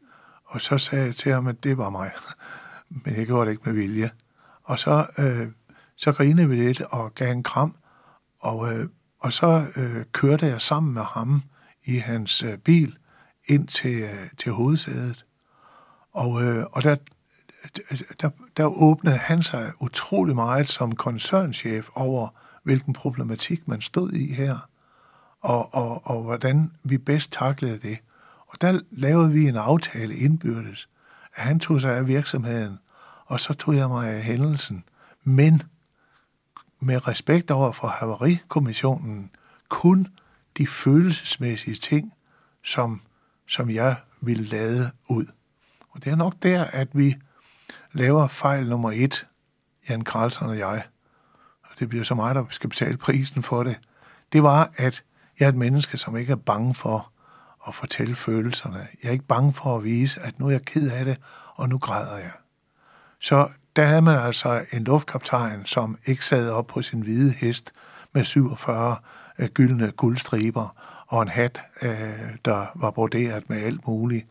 Og 0.45 0.61
så 0.61 0.78
sagde 0.78 1.04
jeg 1.04 1.16
til 1.16 1.33
ham, 1.33 1.47
at 1.47 1.64
det 1.64 1.78
var 1.78 1.90
mig. 1.90 2.11
Men 3.04 3.16
jeg 3.16 3.26
gjorde 3.26 3.47
det 3.47 3.50
ikke 3.52 3.62
med 3.66 3.73
vilje. 3.73 4.11
Og 4.62 4.78
så, 4.78 5.07
øh, 5.19 5.49
så 5.97 6.12
grinede 6.12 6.49
vi 6.49 6.57
lidt 6.57 6.80
og 6.80 7.14
gav 7.14 7.33
en 7.33 7.42
kram, 7.42 7.76
og, 8.40 8.73
øh, 8.73 8.88
og 9.19 9.33
så 9.33 9.66
øh, 9.76 10.04
kørte 10.12 10.47
jeg 10.47 10.62
sammen 10.62 10.95
med 10.95 11.02
ham 11.02 11.42
i 11.85 11.97
hans 11.97 12.42
øh, 12.42 12.59
bil 12.59 12.99
ind 13.47 13.69
til, 13.69 14.00
øh, 14.00 14.30
til 14.38 14.52
hovedsædet. 14.52 15.25
Og, 16.12 16.42
øh, 16.42 16.66
og 16.73 16.83
der, 16.83 16.97
der, 18.21 18.30
der 18.57 18.64
åbnede 18.64 19.16
han 19.16 19.42
sig 19.42 19.73
utrolig 19.80 20.35
meget 20.35 20.69
som 20.69 20.95
koncernchef 20.95 21.88
over, 21.95 22.28
hvilken 22.62 22.92
problematik 22.92 23.69
man 23.69 23.80
stod 23.80 24.12
i 24.12 24.33
her, 24.33 24.70
og, 25.40 25.75
og, 25.75 26.06
og 26.06 26.23
hvordan 26.23 26.73
vi 26.82 26.99
bedst 26.99 27.32
taklede 27.32 27.78
det. 27.78 27.99
Og 28.47 28.61
der 28.61 28.80
lavede 28.90 29.32
vi 29.32 29.49
en 29.49 29.56
aftale 29.56 30.16
indbyrdes, 30.16 30.88
at 31.35 31.44
han 31.44 31.61
tog 31.61 31.80
sig 31.80 31.97
af 31.97 32.06
virksomheden, 32.06 32.78
og 33.26 33.40
så 33.40 33.52
tog 33.52 33.76
jeg 33.76 33.88
mig 33.88 34.09
af 34.09 34.23
hændelsen. 34.23 34.85
Men 35.25 35.62
med 36.80 37.09
respekt 37.09 37.50
over 37.50 37.73
for 37.73 37.88
Havarikommissionen, 37.88 39.30
kun 39.68 40.06
de 40.59 40.66
følelsesmæssige 40.66 41.75
ting, 41.75 42.12
som, 42.64 43.00
som 43.49 43.70
jeg 43.70 43.97
ville 44.20 44.44
lade 44.44 44.90
ud. 45.09 45.26
Og 45.90 46.04
det 46.04 46.12
er 46.12 46.16
nok 46.16 46.35
der, 46.42 46.64
at 46.64 46.88
vi 46.92 47.16
laver 47.92 48.28
fejl 48.28 48.68
nummer 48.68 48.92
et, 48.94 49.26
Jan 49.88 50.04
Karlsson 50.04 50.49
og 50.49 50.59
jeg, 50.59 50.82
og 51.62 51.70
det 51.78 51.88
bliver 51.88 52.04
så 52.04 52.14
mig, 52.14 52.35
der 52.35 52.44
skal 52.50 52.70
betale 52.70 52.97
prisen 52.97 53.42
for 53.42 53.62
det, 53.62 53.80
det 54.32 54.42
var, 54.42 54.73
at 54.76 55.04
jeg 55.40 55.47
er 55.47 55.50
et 55.50 55.56
menneske, 55.56 55.97
som 55.97 56.16
ikke 56.16 56.32
er 56.32 56.37
bange 56.37 56.75
for 56.75 57.12
at 57.68 57.75
fortælle 57.75 58.14
følelserne. 58.14 58.87
Jeg 59.02 59.09
er 59.09 59.12
ikke 59.12 59.26
bange 59.26 59.52
for 59.52 59.76
at 59.76 59.85
vise, 59.85 60.20
at 60.20 60.38
nu 60.38 60.47
er 60.47 60.50
jeg 60.50 60.62
ked 60.62 60.90
af 60.90 61.04
det, 61.04 61.20
og 61.54 61.68
nu 61.68 61.78
græder 61.78 62.16
jeg. 62.16 62.32
Så 63.20 63.49
der 63.76 63.85
havde 63.85 64.02
man 64.02 64.18
altså 64.18 64.64
en 64.73 64.85
luftkaptajn, 64.85 65.66
som 65.66 65.99
ikke 66.06 66.25
sad 66.25 66.50
op 66.50 66.66
på 66.66 66.82
sin 66.82 67.00
hvide 67.00 67.32
hest 67.32 67.73
med 68.12 68.25
47 68.25 68.97
øh, 69.38 69.49
gyldne 69.49 69.90
guldstriber 69.90 70.76
og 71.06 71.23
en 71.23 71.28
hat, 71.28 71.62
øh, 71.82 72.37
der 72.44 72.66
var 72.75 72.90
broderet 72.90 73.50
med 73.50 73.62
alt 73.62 73.87
muligt. 73.87 74.26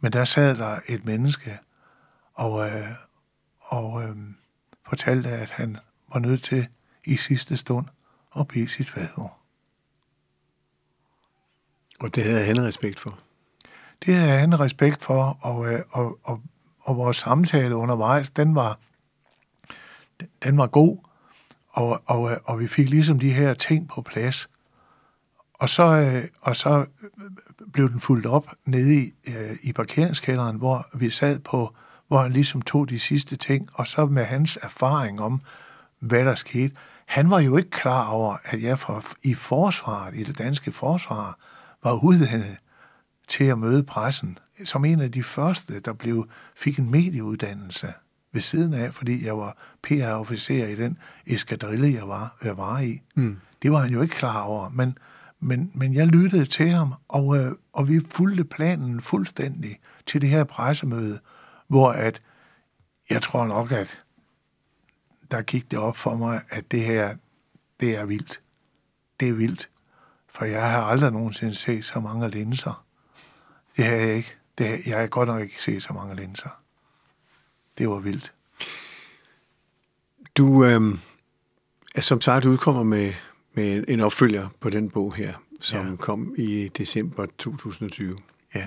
Men 0.00 0.12
der 0.12 0.24
sad 0.24 0.56
der 0.56 0.78
et 0.88 1.06
menneske 1.06 1.58
og, 2.34 2.66
øh, 2.66 2.88
og 3.60 4.02
øh, 4.02 4.16
fortalte, 4.88 5.28
at 5.28 5.50
han 5.50 5.78
var 6.12 6.20
nødt 6.20 6.42
til 6.42 6.68
i 7.04 7.16
sidste 7.16 7.56
stund 7.56 7.86
at 8.38 8.48
blive 8.48 8.68
sit 8.68 8.90
fader. 8.90 9.38
Og 12.00 12.14
det 12.14 12.24
havde 12.24 12.44
han 12.44 12.64
respekt 12.64 13.00
for? 13.00 13.18
Det 14.06 14.14
havde 14.14 14.38
han 14.38 14.60
respekt 14.60 15.02
for, 15.02 15.38
og, 15.40 15.72
øh, 15.72 15.80
og, 15.90 16.18
og, 16.22 16.42
og 16.80 16.96
vores 16.96 17.16
samtale 17.16 17.76
undervejs, 17.76 18.30
den 18.30 18.54
var, 18.54 18.78
den 20.42 20.58
var 20.58 20.66
god, 20.66 20.98
og, 21.68 22.02
og, 22.06 22.30
øh, 22.30 22.36
og 22.44 22.60
vi 22.60 22.68
fik 22.68 22.90
ligesom 22.90 23.18
de 23.18 23.32
her 23.32 23.54
ting 23.54 23.88
på 23.88 24.02
plads. 24.02 24.48
Og 25.54 25.68
så, 25.68 25.82
øh, 25.82 26.24
og 26.40 26.56
så 26.56 26.86
blev 27.72 27.88
den 27.88 28.00
fuldt 28.00 28.26
op 28.26 28.46
nede 28.64 28.96
i, 28.96 29.12
i 29.62 29.72
parkeringskælderen, 29.72 30.56
hvor 30.56 30.88
vi 30.94 31.10
sad 31.10 31.38
på, 31.38 31.74
hvor 32.08 32.18
han 32.18 32.32
ligesom 32.32 32.62
tog 32.62 32.88
de 32.88 32.98
sidste 32.98 33.36
ting, 33.36 33.68
og 33.74 33.88
så 33.88 34.06
med 34.06 34.24
hans 34.24 34.58
erfaring 34.62 35.20
om, 35.20 35.40
hvad 35.98 36.24
der 36.24 36.34
skete. 36.34 36.74
Han 37.06 37.30
var 37.30 37.40
jo 37.40 37.56
ikke 37.56 37.70
klar 37.70 38.08
over, 38.08 38.36
at 38.44 38.62
jeg 38.62 38.78
fra, 38.78 39.02
i 39.22 39.34
forsvaret, 39.34 40.14
i 40.14 40.22
det 40.22 40.38
danske 40.38 40.72
forsvar, 40.72 41.38
var 41.88 42.04
uddannet 42.04 42.56
til 43.28 43.44
at 43.44 43.58
møde 43.58 43.82
pressen, 43.82 44.38
som 44.64 44.84
en 44.84 45.00
af 45.00 45.12
de 45.12 45.22
første, 45.22 45.80
der 45.80 45.92
blev, 45.92 46.28
fik 46.56 46.78
en 46.78 46.90
medieuddannelse 46.90 47.92
ved 48.32 48.40
siden 48.40 48.74
af, 48.74 48.94
fordi 48.94 49.26
jeg 49.26 49.38
var 49.38 49.56
PR-officer 49.86 50.66
i 50.66 50.74
den 50.74 50.98
eskadrille, 51.26 51.94
jeg 51.94 52.08
var, 52.08 52.36
jeg 52.44 52.56
var 52.56 52.80
i. 52.80 53.00
Mm. 53.14 53.36
Det 53.62 53.72
var 53.72 53.78
han 53.78 53.90
jo 53.90 54.02
ikke 54.02 54.14
klar 54.14 54.42
over, 54.42 54.68
men, 54.68 54.98
men, 55.40 55.70
men 55.74 55.94
jeg 55.94 56.06
lyttede 56.06 56.46
til 56.46 56.68
ham, 56.68 56.94
og, 57.08 57.38
øh, 57.38 57.52
og 57.72 57.88
vi 57.88 58.00
fulgte 58.10 58.44
planen 58.44 59.00
fuldstændig 59.00 59.78
til 60.06 60.20
det 60.20 60.28
her 60.28 60.44
pressemøde, 60.44 61.18
hvor 61.68 61.90
at, 61.90 62.20
jeg 63.10 63.22
tror 63.22 63.46
nok, 63.46 63.72
at 63.72 64.00
der 65.30 65.42
gik 65.42 65.70
det 65.70 65.78
op 65.78 65.96
for 65.96 66.16
mig, 66.16 66.40
at 66.48 66.70
det 66.70 66.80
her, 66.80 67.16
det 67.80 67.96
er 67.96 68.04
vildt. 68.04 68.40
Det 69.20 69.28
er 69.28 69.32
vildt. 69.32 69.68
For 70.38 70.44
jeg 70.44 70.70
har 70.70 70.82
aldrig 70.82 71.12
nogensinde 71.12 71.54
set 71.54 71.84
så 71.84 72.00
mange 72.00 72.30
linser. 72.30 72.84
Det 73.76 73.84
har 73.84 73.94
jeg 73.94 74.14
ikke. 74.14 74.36
Det, 74.58 74.86
jeg 74.86 74.98
har 74.98 75.06
godt 75.06 75.28
nok 75.28 75.42
ikke 75.42 75.62
set 75.62 75.82
så 75.82 75.92
mange 75.92 76.16
linser. 76.16 76.48
Det 77.78 77.88
var 77.88 77.98
vildt. 77.98 78.32
Du 80.36 80.64
øh, 80.64 80.98
er 81.94 82.00
som 82.00 82.20
sagt 82.20 82.44
udkommer 82.44 82.82
med, 82.82 83.14
med 83.54 83.84
en 83.88 84.00
opfølger 84.00 84.48
på 84.60 84.70
den 84.70 84.90
bog 84.90 85.14
her, 85.14 85.34
som 85.60 85.90
ja. 85.90 85.96
kom 85.96 86.34
i 86.38 86.68
december 86.68 87.26
2020. 87.38 88.18
Ja. 88.54 88.66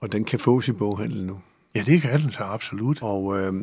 Og 0.00 0.12
den 0.12 0.24
kan 0.24 0.38
fås 0.38 0.68
i 0.68 0.72
boghandlen 0.72 1.26
nu. 1.26 1.40
Ja, 1.74 1.82
det 1.82 2.02
kan 2.02 2.20
den 2.20 2.32
så 2.32 2.42
absolut. 2.42 3.02
Og, 3.02 3.38
øh, 3.38 3.54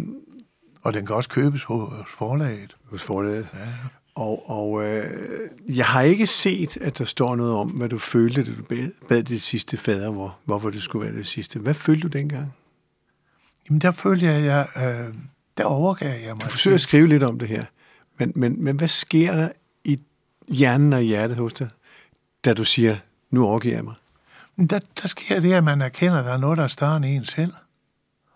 Og 0.82 0.94
den 0.94 1.06
kan 1.06 1.16
også 1.16 1.30
købes 1.30 1.64
hos 1.64 2.10
forlaget. 2.10 2.78
hos 2.84 3.04
forlaget. 3.04 3.48
Ja. 3.54 3.68
Og, 4.16 4.50
og 4.50 4.86
øh, 4.86 5.50
jeg 5.68 5.86
har 5.86 6.02
ikke 6.02 6.28
set, 6.28 6.78
at 6.78 6.98
der 6.98 7.06
står 7.06 7.36
noget 7.36 7.54
om, 7.54 7.70
hvad 7.70 7.90
du 7.90 7.98
følte, 7.98 8.44
da 8.44 8.52
du 8.52 8.64
bad, 8.64 8.92
bad 9.10 9.24
det 9.24 9.42
sidste 9.42 9.78
fader, 9.78 10.10
hvor, 10.10 10.38
hvorfor 10.46 10.70
det 10.70 10.84
skulle 10.84 11.08
være 11.08 11.18
det 11.18 11.28
sidste. 11.28 11.60
Hvad 11.60 11.74
følte 11.74 12.02
du 12.02 12.08
dengang? 12.08 12.54
Jamen, 13.70 13.82
der 13.82 13.92
følte 13.92 14.26
jeg, 14.26 14.46
jeg 14.46 14.68
øh, 14.76 15.14
der 15.58 15.64
overgav 15.64 16.22
jeg 16.22 16.36
mig. 16.36 16.44
Du 16.44 16.50
forsøger 16.50 16.76
at 16.76 16.82
skrive 16.82 17.08
lidt 17.08 17.24
om 17.24 17.40
det 17.40 17.48
her. 17.48 17.66
Men, 18.20 18.32
men, 18.36 18.64
men 18.64 18.76
hvad 18.76 18.88
sker 18.88 19.36
der 19.36 19.50
i 19.84 20.00
hjernen 20.48 20.94
og 20.94 21.02
hjertet 21.02 21.38
hos 21.38 21.54
dig, 21.54 21.70
da 22.46 22.54
du 22.54 22.66
siger, 22.66 22.98
nu 23.30 23.46
overgiver 23.46 23.76
jeg 23.76 23.84
mig? 23.84 23.96
Der, 24.70 24.80
der 25.02 25.08
sker 25.08 25.40
det, 25.40 25.54
at 25.54 25.64
man 25.64 25.82
erkender, 25.82 26.20
at 26.20 26.26
der 26.26 26.34
er 26.34 26.38
noget, 26.38 26.58
der 26.58 26.64
er 26.64 26.68
større 26.68 26.98
end 26.98 27.06
en 27.06 27.26
selv. 27.26 27.54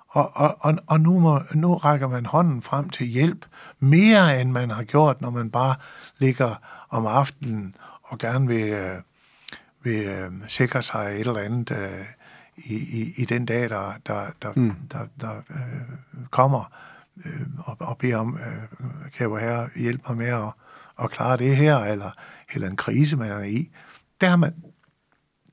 Og, 0.10 0.32
og, 0.34 0.58
og, 0.60 0.78
og 0.88 1.00
nu, 1.00 1.20
må, 1.20 1.42
nu 1.54 1.75
rækker 1.75 2.08
man 2.08 2.25
hånden 2.25 2.62
frem 2.62 2.89
til 2.89 3.08
hjælp, 3.08 3.46
mere 3.80 4.42
end 4.42 4.51
man 4.51 4.72
har 4.72 4.84
gjort, 4.84 5.22
når 5.22 5.30
man 5.30 5.50
bare 5.51 5.75
ligger 6.18 6.56
om 6.89 7.06
aftenen 7.06 7.75
og 8.04 8.18
gerne 8.18 8.48
vil, 8.48 8.70
øh, 8.70 9.01
vil 9.84 10.06
øh, 10.08 10.32
sikre 10.48 10.82
sig 10.82 11.13
et 11.13 11.20
eller 11.20 11.38
andet 11.38 11.72
øh, 11.72 12.06
i, 12.58 12.75
i, 12.75 13.13
i 13.18 13.25
den 13.25 13.46
dag, 13.46 13.70
der, 13.70 13.94
der, 14.08 14.25
der, 14.42 14.54
mm. 14.56 14.75
der, 14.92 15.00
der 15.22 15.36
øh, 15.50 16.25
kommer 16.32 16.72
øh, 17.25 17.42
og, 17.58 17.78
og 17.80 17.98
beder 17.98 18.18
om, 18.18 18.38
øh, 18.38 19.12
kan 19.18 19.32
jeg 19.32 19.42
herre 19.42 19.70
hjælpe 19.75 20.04
mig 20.08 20.18
med 20.18 20.28
at, 20.28 20.54
at 21.04 21.12
klare 21.12 21.38
det 21.38 21.56
her, 21.56 21.78
eller, 21.78 22.12
eller 22.54 22.70
en 22.70 22.75
krise, 22.75 23.18
man 23.18 23.32
er 23.32 23.39
i. 23.39 23.70
Der 24.22 24.30
er 24.30 24.36
man, 24.36 24.54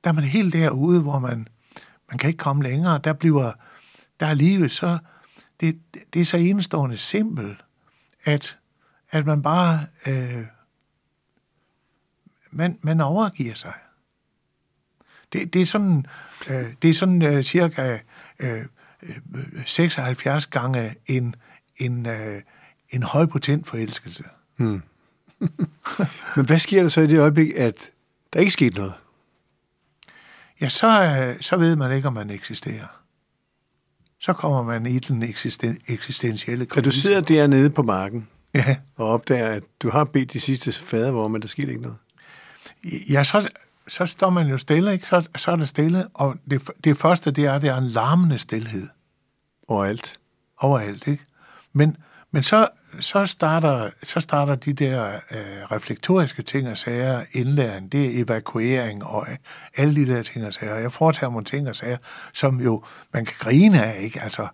der 0.03 0.09
er 0.09 0.13
man 0.13 0.23
helt 0.23 0.53
derude, 0.53 1.01
hvor 1.01 1.19
man, 1.19 1.47
man 2.09 2.17
kan 2.17 2.27
ikke 2.27 2.37
komme 2.37 2.63
længere. 2.63 2.97
Der 2.97 3.13
bliver, 3.13 3.51
der 4.19 4.25
er 4.25 4.33
livet 4.33 4.71
så, 4.71 4.97
det, 5.59 5.79
det 6.13 6.21
er 6.21 6.25
så 6.25 6.37
enestående 6.37 6.97
simpelt, 6.97 7.65
at, 8.23 8.57
at 9.11 9.25
man 9.25 9.41
bare, 9.41 9.85
øh, 10.05 10.45
man, 12.51 12.77
man 12.81 13.01
overgiver 13.01 13.55
sig. 13.55 13.73
Det, 15.33 15.53
det 15.53 15.61
er 15.61 15.65
sådan, 15.65 16.05
øh, 16.49 16.73
det 16.81 16.89
er 16.89 16.93
sådan 16.93 17.21
øh, 17.21 17.43
cirka 17.43 17.99
øh, 18.39 18.65
øh, 19.03 19.65
76 19.65 20.45
gange 20.45 20.95
en, 21.05 21.35
en, 21.77 22.05
øh, 22.05 22.41
en 22.89 23.03
højpotent 23.03 23.67
forelskelse. 23.67 24.23
Men 26.35 26.45
hvad 26.45 26.59
sker 26.59 26.81
der 26.81 26.89
så 26.89 27.01
i 27.01 27.07
det 27.07 27.19
øjeblik, 27.19 27.53
at 27.55 27.91
der 28.33 28.39
ikke 28.39 28.51
skete 28.51 28.75
noget? 28.75 28.93
Ja, 30.61 30.69
så, 30.69 30.87
øh, 30.87 31.41
så 31.41 31.57
ved 31.57 31.75
man 31.75 31.91
ikke, 31.91 32.07
om 32.07 32.13
man 32.13 32.29
eksisterer. 32.29 32.96
Så 34.19 34.33
kommer 34.33 34.63
man 34.63 34.85
i 34.85 34.99
den 34.99 35.23
eksisten, 35.23 35.77
eksistentielle 35.87 36.65
Da 36.65 36.81
du 36.81 36.89
krise. 36.89 37.01
sidder 37.01 37.21
dernede 37.21 37.69
på 37.69 37.83
marken 37.83 38.27
Ja, 38.53 38.75
og 38.95 39.07
opdager, 39.07 39.47
at 39.47 39.63
du 39.81 39.89
har 39.89 40.03
bedt 40.03 40.33
de 40.33 40.39
sidste 40.39 40.71
fader, 40.71 41.11
hvor 41.11 41.27
men 41.27 41.41
der 41.41 41.47
skete 41.47 41.67
ikke 41.69 41.81
noget. 41.81 41.97
ja 43.09 43.23
så, 43.23 43.49
så 43.87 44.05
står 44.05 44.29
man 44.29 44.47
jo 44.47 44.57
stille, 44.57 44.93
ikke? 44.93 45.07
Så, 45.07 45.27
så 45.35 45.51
er 45.51 45.55
det 45.55 45.69
stille, 45.69 46.07
og 46.13 46.35
det, 46.49 46.69
det 46.83 46.97
første, 46.97 47.31
det 47.31 47.45
er, 47.45 47.59
det 47.59 47.69
er 47.69 47.77
en 47.77 47.87
larmende 47.87 48.39
stillhed 48.39 48.87
Overalt. 49.67 50.19
overalt, 50.57 51.07
ikke? 51.07 51.23
Men, 51.73 51.97
men 52.31 52.43
så, 52.43 52.67
så, 52.99 53.25
starter, 53.25 53.89
så 54.03 54.19
starter 54.19 54.55
de 54.55 54.73
der 54.73 55.13
øh, 55.31 55.71
reflektoriske 55.71 56.41
ting 56.41 56.69
og 56.69 56.77
sager, 56.77 57.23
indlæring, 57.31 57.91
det 57.91 58.05
er 58.05 58.23
evakuering 58.23 59.03
og 59.05 59.27
øh, 59.29 59.37
alle 59.77 59.95
de 59.95 60.13
der 60.13 60.23
ting 60.23 60.45
og 60.45 60.53
sager. 60.53 60.75
Jeg 60.75 60.91
foretager 60.91 61.31
nogle 61.31 61.45
ting 61.45 61.69
og 61.69 61.75
sager, 61.75 61.97
som 62.33 62.61
jo 62.61 62.83
man 63.13 63.25
kan 63.25 63.35
grine 63.39 63.83
af, 63.83 64.01
ikke? 64.01 64.21
Altså, 64.21 64.47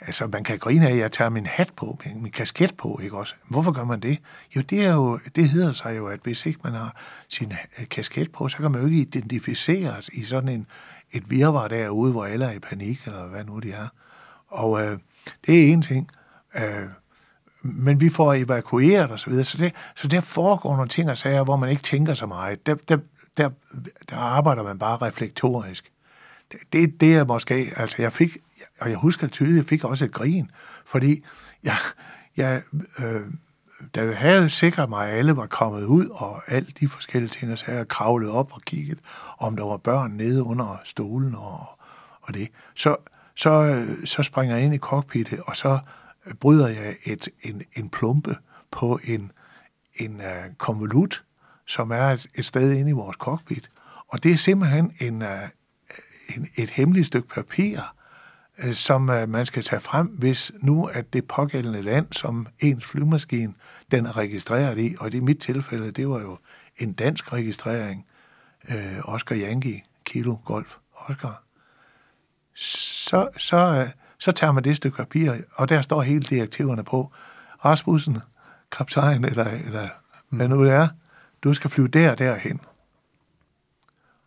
altså 0.00 0.26
man 0.26 0.44
kan 0.44 0.58
grine 0.58 0.88
af, 0.88 0.92
at 0.92 0.98
jeg 0.98 1.12
tager 1.12 1.28
min 1.28 1.46
hat 1.46 1.70
på, 1.76 1.98
min, 2.04 2.22
min 2.22 2.32
kasket 2.32 2.76
på, 2.76 3.00
ikke 3.02 3.16
også? 3.16 3.34
Hvorfor 3.48 3.72
gør 3.72 3.84
man 3.84 4.00
det? 4.00 4.18
Jo, 4.56 4.60
det, 4.60 4.86
er 4.86 4.94
jo, 4.94 5.18
det 5.36 5.48
hedder 5.48 5.72
sig 5.72 5.96
jo, 5.96 6.06
at 6.06 6.20
hvis 6.22 6.46
ikke 6.46 6.60
man 6.64 6.72
har 6.72 6.96
sin 7.28 7.52
øh, 7.78 7.88
kasket 7.88 8.32
på, 8.32 8.48
så 8.48 8.56
kan 8.56 8.70
man 8.70 8.80
jo 8.80 8.86
ikke 8.86 8.98
identificeres 8.98 10.10
i 10.12 10.22
sådan 10.22 10.48
en, 10.48 10.66
et 11.12 11.30
virvar 11.30 11.68
derude, 11.68 12.12
hvor 12.12 12.24
alle 12.24 12.44
er 12.44 12.52
i 12.52 12.58
panik, 12.58 13.06
eller 13.06 13.26
hvad 13.26 13.44
nu 13.44 13.58
de 13.58 13.72
er. 13.72 13.88
Og 14.48 14.82
øh, 14.82 14.98
det 15.46 15.62
er 15.62 15.72
en 15.72 15.82
ting. 15.82 16.10
Øh, 16.56 16.88
men 17.66 18.00
vi 18.00 18.08
får 18.08 18.34
evakueret 18.34 19.10
osv. 19.10 19.18
så 19.18 19.30
videre. 19.30 19.44
Så, 19.44 19.58
det, 19.58 19.74
så 19.96 20.08
der 20.08 20.20
foregår 20.20 20.76
nogle 20.76 20.88
ting 20.88 21.10
og 21.10 21.18
sager, 21.18 21.44
hvor 21.44 21.56
man 21.56 21.70
ikke 21.70 21.82
tænker 21.82 22.14
så 22.14 22.26
meget. 22.26 22.66
Der, 22.66 22.74
der, 22.74 22.98
der, 23.36 23.50
der 24.10 24.16
arbejder 24.16 24.62
man 24.62 24.78
bare 24.78 24.96
reflektorisk. 24.96 25.92
Det, 26.52 26.58
det, 26.72 27.00
det 27.00 27.14
er 27.14 27.24
måske, 27.24 27.72
altså 27.76 28.02
jeg 28.02 28.12
fik, 28.12 28.36
og 28.80 28.90
jeg 28.90 28.98
husker 28.98 29.26
tydeligt, 29.26 29.56
jeg 29.56 29.64
fik 29.64 29.84
også 29.84 30.04
et 30.04 30.12
grin, 30.12 30.50
fordi 30.86 31.24
jeg, 31.62 31.76
jeg 32.36 32.62
øh, 32.98 33.20
da 33.94 34.04
jeg 34.04 34.16
havde 34.16 34.50
sikret 34.50 34.88
mig, 34.88 35.08
at 35.08 35.18
alle 35.18 35.36
var 35.36 35.46
kommet 35.46 35.84
ud, 35.84 36.06
og 36.06 36.42
alle 36.46 36.68
de 36.80 36.88
forskellige 36.88 37.30
ting, 37.30 37.52
og 37.52 37.58
så 37.58 37.64
havde 37.64 37.78
jeg 37.78 37.88
kravlet 37.88 38.30
op 38.30 38.52
og 38.52 38.62
kigget, 38.62 38.98
om 39.38 39.56
der 39.56 39.64
var 39.64 39.76
børn 39.76 40.10
nede 40.10 40.42
under 40.42 40.80
stolen 40.84 41.34
og, 41.34 41.66
og 42.22 42.34
det. 42.34 42.48
Så, 42.74 42.96
så, 43.34 43.50
øh, 43.50 44.06
så 44.06 44.22
springer 44.22 44.56
jeg 44.56 44.64
ind 44.64 44.74
i 44.74 44.78
cockpittet, 44.78 45.40
og 45.46 45.56
så 45.56 45.78
bryder 46.40 46.68
jeg 46.68 46.96
et, 47.04 47.28
en, 47.42 47.62
en 47.76 47.90
plumpe 47.90 48.36
på 48.70 49.00
en, 49.04 49.32
en 49.94 50.16
uh, 50.20 50.54
konvolut, 50.58 51.24
som 51.66 51.90
er 51.90 52.04
et, 52.04 52.26
et 52.34 52.44
sted 52.44 52.72
inde 52.72 52.90
i 52.90 52.92
vores 52.92 53.16
cockpit. 53.16 53.70
Og 54.08 54.22
det 54.22 54.32
er 54.32 54.36
simpelthen 54.36 54.92
en, 55.00 55.22
uh, 55.22 55.28
en, 56.36 56.48
et 56.56 56.70
hemmeligt 56.70 57.06
stykke 57.06 57.28
papir, 57.28 57.80
øh, 58.58 58.74
som 58.74 59.10
øh, 59.10 59.28
man 59.28 59.46
skal 59.46 59.62
tage 59.62 59.80
frem, 59.80 60.06
hvis 60.06 60.52
nu 60.60 60.84
at 60.84 61.12
det 61.12 61.28
pågældende 61.28 61.82
land, 61.82 62.06
som 62.12 62.46
ens 62.60 62.84
flymaskine, 62.84 63.54
den 63.90 64.06
er 64.06 64.16
registreret 64.16 64.78
i, 64.78 64.96
og 64.98 65.14
i 65.14 65.20
mit 65.20 65.38
tilfælde, 65.38 65.90
det 65.90 66.08
var 66.08 66.20
jo 66.20 66.38
en 66.78 66.92
dansk 66.92 67.32
registrering, 67.32 68.06
øh, 68.68 68.98
Oscar 69.04 69.36
Yankee, 69.36 69.82
Kilo 70.04 70.36
Golf 70.44 70.76
Oscar, 70.94 71.42
så, 72.54 73.28
så, 73.36 73.56
øh, 73.56 73.90
så 74.18 74.32
tager 74.32 74.52
man 74.52 74.64
det 74.64 74.76
stykke 74.76 74.96
papir, 74.96 75.32
og 75.54 75.68
der 75.68 75.82
står 75.82 76.02
hele 76.02 76.22
direktiverne 76.22 76.84
på. 76.84 77.12
Rasmussen, 77.64 78.18
kaptajn, 78.72 79.24
eller, 79.24 79.46
eller 79.46 79.88
hvad 80.28 80.48
nu 80.48 80.64
det 80.64 80.72
er, 80.72 80.88
du 81.44 81.54
skal 81.54 81.70
flyve 81.70 81.88
der 81.88 82.10
og 82.10 82.18
derhen. 82.18 82.60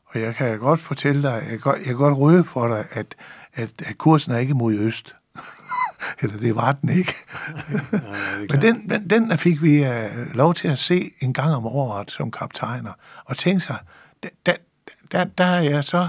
Og 0.05 0.21
jeg 0.21 0.35
kan 0.35 0.59
godt 0.59 0.79
fortælle 0.79 1.23
dig, 1.23 1.33
jeg 1.33 1.49
kan 1.49 1.59
godt, 1.59 1.77
jeg 1.77 1.85
kan 1.85 1.95
godt 1.95 2.17
røde 2.17 2.43
for 2.43 2.67
dig, 2.67 2.85
at, 2.91 3.15
at, 3.53 3.73
at 3.85 3.97
kursen 3.97 4.31
er 4.31 4.37
ikke 4.37 4.53
mod 4.53 4.73
øst. 4.73 5.15
Eller 6.21 6.37
det 6.37 6.55
var 6.55 6.71
den 6.71 6.89
ikke. 6.89 7.13
Men 8.49 8.61
den, 8.61 8.89
den, 8.89 9.09
den 9.09 9.37
fik 9.37 9.61
vi 9.61 9.87
uh, 9.87 10.35
lov 10.35 10.53
til 10.53 10.67
at 10.67 10.79
se 10.79 11.11
en 11.21 11.33
gang 11.33 11.55
om 11.55 11.65
året 11.65 12.11
som 12.11 12.31
kaptajner. 12.31 12.91
Og 13.25 13.37
tænke 13.37 13.59
sig, 13.59 13.77
der, 14.23 14.29
der, 14.45 14.53
der, 15.11 15.23
der 15.23 15.45
er 15.45 15.61
jeg 15.61 15.83
så... 15.83 16.07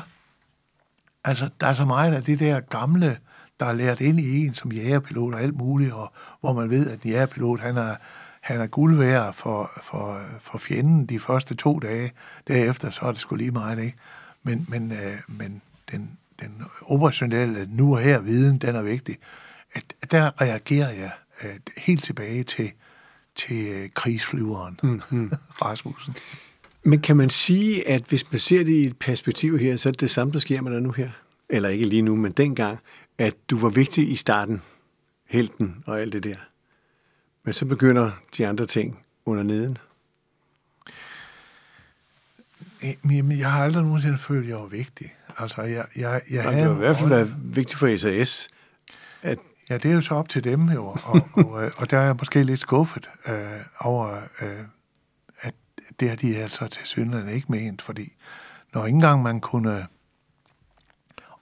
Altså, 1.24 1.48
der 1.60 1.66
er 1.66 1.72
så 1.72 1.84
meget 1.84 2.14
af 2.14 2.24
det 2.24 2.38
der 2.38 2.60
gamle, 2.60 3.18
der 3.60 3.66
er 3.66 3.72
lært 3.72 4.00
ind 4.00 4.20
i 4.20 4.46
en 4.46 4.54
som 4.54 4.72
jægerpilot 4.72 5.34
og 5.34 5.42
alt 5.42 5.56
muligt, 5.56 5.92
og 5.92 6.12
hvor 6.40 6.52
man 6.52 6.70
ved, 6.70 6.90
at 6.90 7.02
en 7.02 7.10
jægerpilot, 7.10 7.60
han 7.60 7.76
er, 7.76 7.96
han 8.40 8.60
er 8.60 8.66
guld 8.66 8.96
værd 8.96 9.32
for, 9.32 9.70
for, 9.82 10.20
for 10.40 10.58
fjenden 10.58 11.06
de 11.06 11.20
første 11.20 11.54
to 11.54 11.78
dage. 11.78 12.12
Derefter 12.48 12.90
så 12.90 13.00
er 13.00 13.12
det 13.12 13.20
sgu 13.20 13.34
lige 13.34 13.50
meget, 13.50 13.78
ikke? 13.78 13.96
Men, 14.42 14.66
men, 14.68 14.92
øh, 14.92 15.18
men 15.28 15.62
den, 15.92 16.18
den 16.40 16.62
operationelle 16.82 17.68
nu 17.70 17.94
og 17.96 18.02
her 18.02 18.18
viden, 18.18 18.58
den 18.58 18.76
er 18.76 18.82
vigtig. 18.82 19.16
At, 19.72 19.84
at 20.02 20.10
der 20.10 20.40
reagerer 20.40 20.90
jeg 20.90 21.10
øh, 21.44 21.56
helt 21.76 22.04
tilbage 22.04 22.42
til, 22.44 22.72
til 23.36 23.66
øh, 23.66 23.88
krigsflyveren 23.94 24.80
mm-hmm. 24.82 25.32
Rasmussen. 25.62 26.16
Men 26.82 27.00
kan 27.00 27.16
man 27.16 27.30
sige, 27.30 27.88
at 27.88 28.02
hvis 28.08 28.32
man 28.32 28.38
ser 28.38 28.64
det 28.64 28.72
i 28.72 28.86
et 28.86 28.96
perspektiv 28.96 29.58
her, 29.58 29.76
så 29.76 29.88
er 29.88 29.90
det 29.90 30.00
det 30.00 30.10
samme, 30.10 30.32
der 30.32 30.38
sker 30.38 30.60
med 30.60 30.72
dig 30.72 30.82
nu 30.82 30.90
her? 30.90 31.10
Eller 31.48 31.68
ikke 31.68 31.86
lige 31.86 32.02
nu, 32.02 32.16
men 32.16 32.32
dengang, 32.32 32.78
at 33.20 33.36
du 33.50 33.58
var 33.58 33.68
vigtig 33.68 34.10
i 34.10 34.16
starten, 34.16 34.62
helten 35.28 35.84
og 35.86 36.00
alt 36.00 36.12
det 36.12 36.24
der. 36.24 36.36
Men 37.44 37.54
så 37.54 37.66
begynder 37.66 38.10
de 38.36 38.46
andre 38.46 38.66
ting 38.66 38.98
under 39.24 39.42
neden. 39.42 39.78
Jamen, 43.10 43.38
jeg 43.38 43.52
har 43.52 43.64
aldrig 43.64 43.84
nogensinde 43.84 44.18
følt, 44.18 44.44
at 44.44 44.48
jeg 44.48 44.56
var 44.56 44.66
vigtig. 44.66 45.14
Altså, 45.38 45.62
jeg, 45.62 45.86
jeg, 45.96 46.22
jeg 46.30 46.44
Ja, 46.44 46.50
havde... 46.50 46.60
det 46.62 46.68
var 46.70 46.74
i 46.74 46.78
hvert 46.78 46.96
fald 46.96 47.08
været 47.08 47.34
vigtigt 47.38 47.78
for 47.78 47.96
SAS, 47.96 48.48
at 49.22 49.38
Ja, 49.70 49.78
det 49.78 49.90
er 49.90 49.94
jo 49.94 50.00
så 50.00 50.14
op 50.14 50.28
til 50.28 50.44
dem 50.44 50.68
jo, 50.68 50.86
og, 50.86 51.20
og, 51.46 51.64
øh, 51.64 51.72
og 51.76 51.90
der 51.90 51.98
er 51.98 52.02
jeg 52.04 52.16
måske 52.18 52.42
lidt 52.42 52.60
skuffet 52.60 53.10
øh, 53.26 53.34
over, 53.80 54.22
øh, 54.40 54.64
at 55.40 55.54
det 56.00 56.08
har 56.08 56.16
de 56.16 56.36
altså 56.36 56.66
til 56.66 56.86
synligheden 56.86 57.28
ikke 57.28 57.52
ment, 57.52 57.82
fordi 57.82 58.12
når 58.74 58.86
ikke 58.86 58.94
engang 58.94 59.22
man 59.22 59.40
kunne 59.40 59.86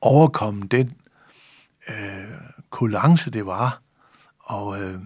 overkomme 0.00 0.62
den 0.62 0.96
øh, 1.88 2.40
kulance, 2.70 3.30
det 3.30 3.46
var, 3.46 3.80
og, 4.38 4.82
øh, 4.82 5.00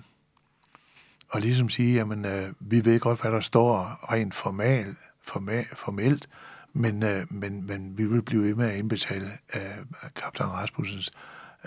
og 1.29 1.41
ligesom 1.41 1.69
sige, 1.69 1.95
jamen, 1.95 2.25
øh, 2.25 2.53
vi 2.61 2.85
ved 2.85 3.01
godt, 3.01 3.21
hvad 3.21 3.33
der 3.33 3.41
står 3.41 3.99
rent 4.13 4.35
formal, 4.35 4.97
formal, 5.23 5.67
formelt, 5.73 6.29
men, 6.73 7.03
øh, 7.03 7.27
men, 7.31 7.67
men 7.67 7.99
vi 7.99 8.05
vil 8.05 8.23
blive 8.23 8.43
ved 8.43 8.55
med 8.55 8.71
at 8.71 8.77
indbetale 8.77 9.31
øh, 9.55 9.61
kaptajn 10.17 10.51
Rasmussens 10.51 11.11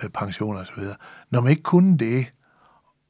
øh, 0.04 0.10
pensioner 0.10 0.62
osv. 0.62 0.84
Når 1.30 1.42
man 1.42 1.50
ikke 1.50 1.64
kunne 1.64 1.98
det, 1.98 2.32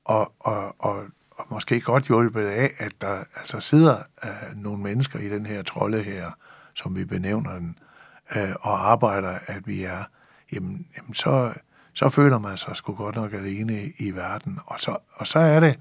og, 0.06 0.34
og, 0.40 0.76
og, 0.80 1.04
og 1.32 1.46
måske 1.50 1.82
godt 1.82 2.08
hjulpet 2.08 2.46
af, 2.46 2.72
at 2.78 2.94
der 3.02 3.24
altså 3.36 3.60
sidder 3.60 3.98
øh, 4.24 4.56
nogle 4.56 4.84
mennesker 4.84 5.20
i 5.20 5.30
den 5.30 5.46
her 5.46 5.64
trolde 5.64 6.04
her, 6.04 6.32
som 6.74 6.96
vi 6.96 7.06
benævner 7.06 7.54
den, 7.54 7.80
øh, 8.36 8.56
og 8.62 8.92
arbejder, 8.92 9.40
at 9.46 9.68
vi 9.68 9.84
er, 9.84 10.04
jamen, 10.54 10.88
jamen 10.98 11.14
så, 11.14 11.54
så 11.96 12.10
føler 12.10 12.38
man 12.38 12.58
sig 12.58 12.76
sgu 12.76 12.94
godt 12.94 13.16
nok 13.16 13.34
alene 13.34 13.92
i 14.00 14.12
verden. 14.12 14.60
Og 14.66 14.80
så, 14.80 14.98
og 15.14 15.28
så 15.28 15.40
er 15.40 15.60
det, 15.60 15.80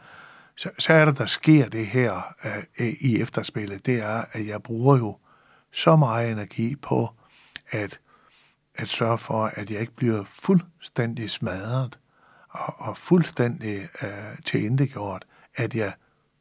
så, 0.56 0.70
så 0.78 0.92
er 0.92 1.04
det, 1.04 1.18
der 1.18 1.26
sker 1.26 1.68
det 1.68 1.86
her 1.86 2.34
øh, 2.44 2.92
i 3.00 3.20
efterspillet, 3.20 3.86
det 3.86 4.02
er, 4.02 4.24
at 4.32 4.46
jeg 4.46 4.62
bruger 4.62 4.96
jo 4.96 5.18
så 5.72 5.96
meget 5.96 6.32
energi 6.32 6.76
på 6.76 7.10
at, 7.70 8.00
at 8.74 8.88
sørge 8.88 9.18
for, 9.18 9.44
at 9.54 9.70
jeg 9.70 9.80
ikke 9.80 9.96
bliver 9.96 10.24
fuldstændig 10.24 11.30
smadret 11.30 11.98
og, 12.50 12.74
og 12.78 12.96
fuldstændig 12.96 13.88
øh, 14.02 14.38
tilindegjort, 14.44 15.24
at 15.56 15.74
jeg 15.74 15.92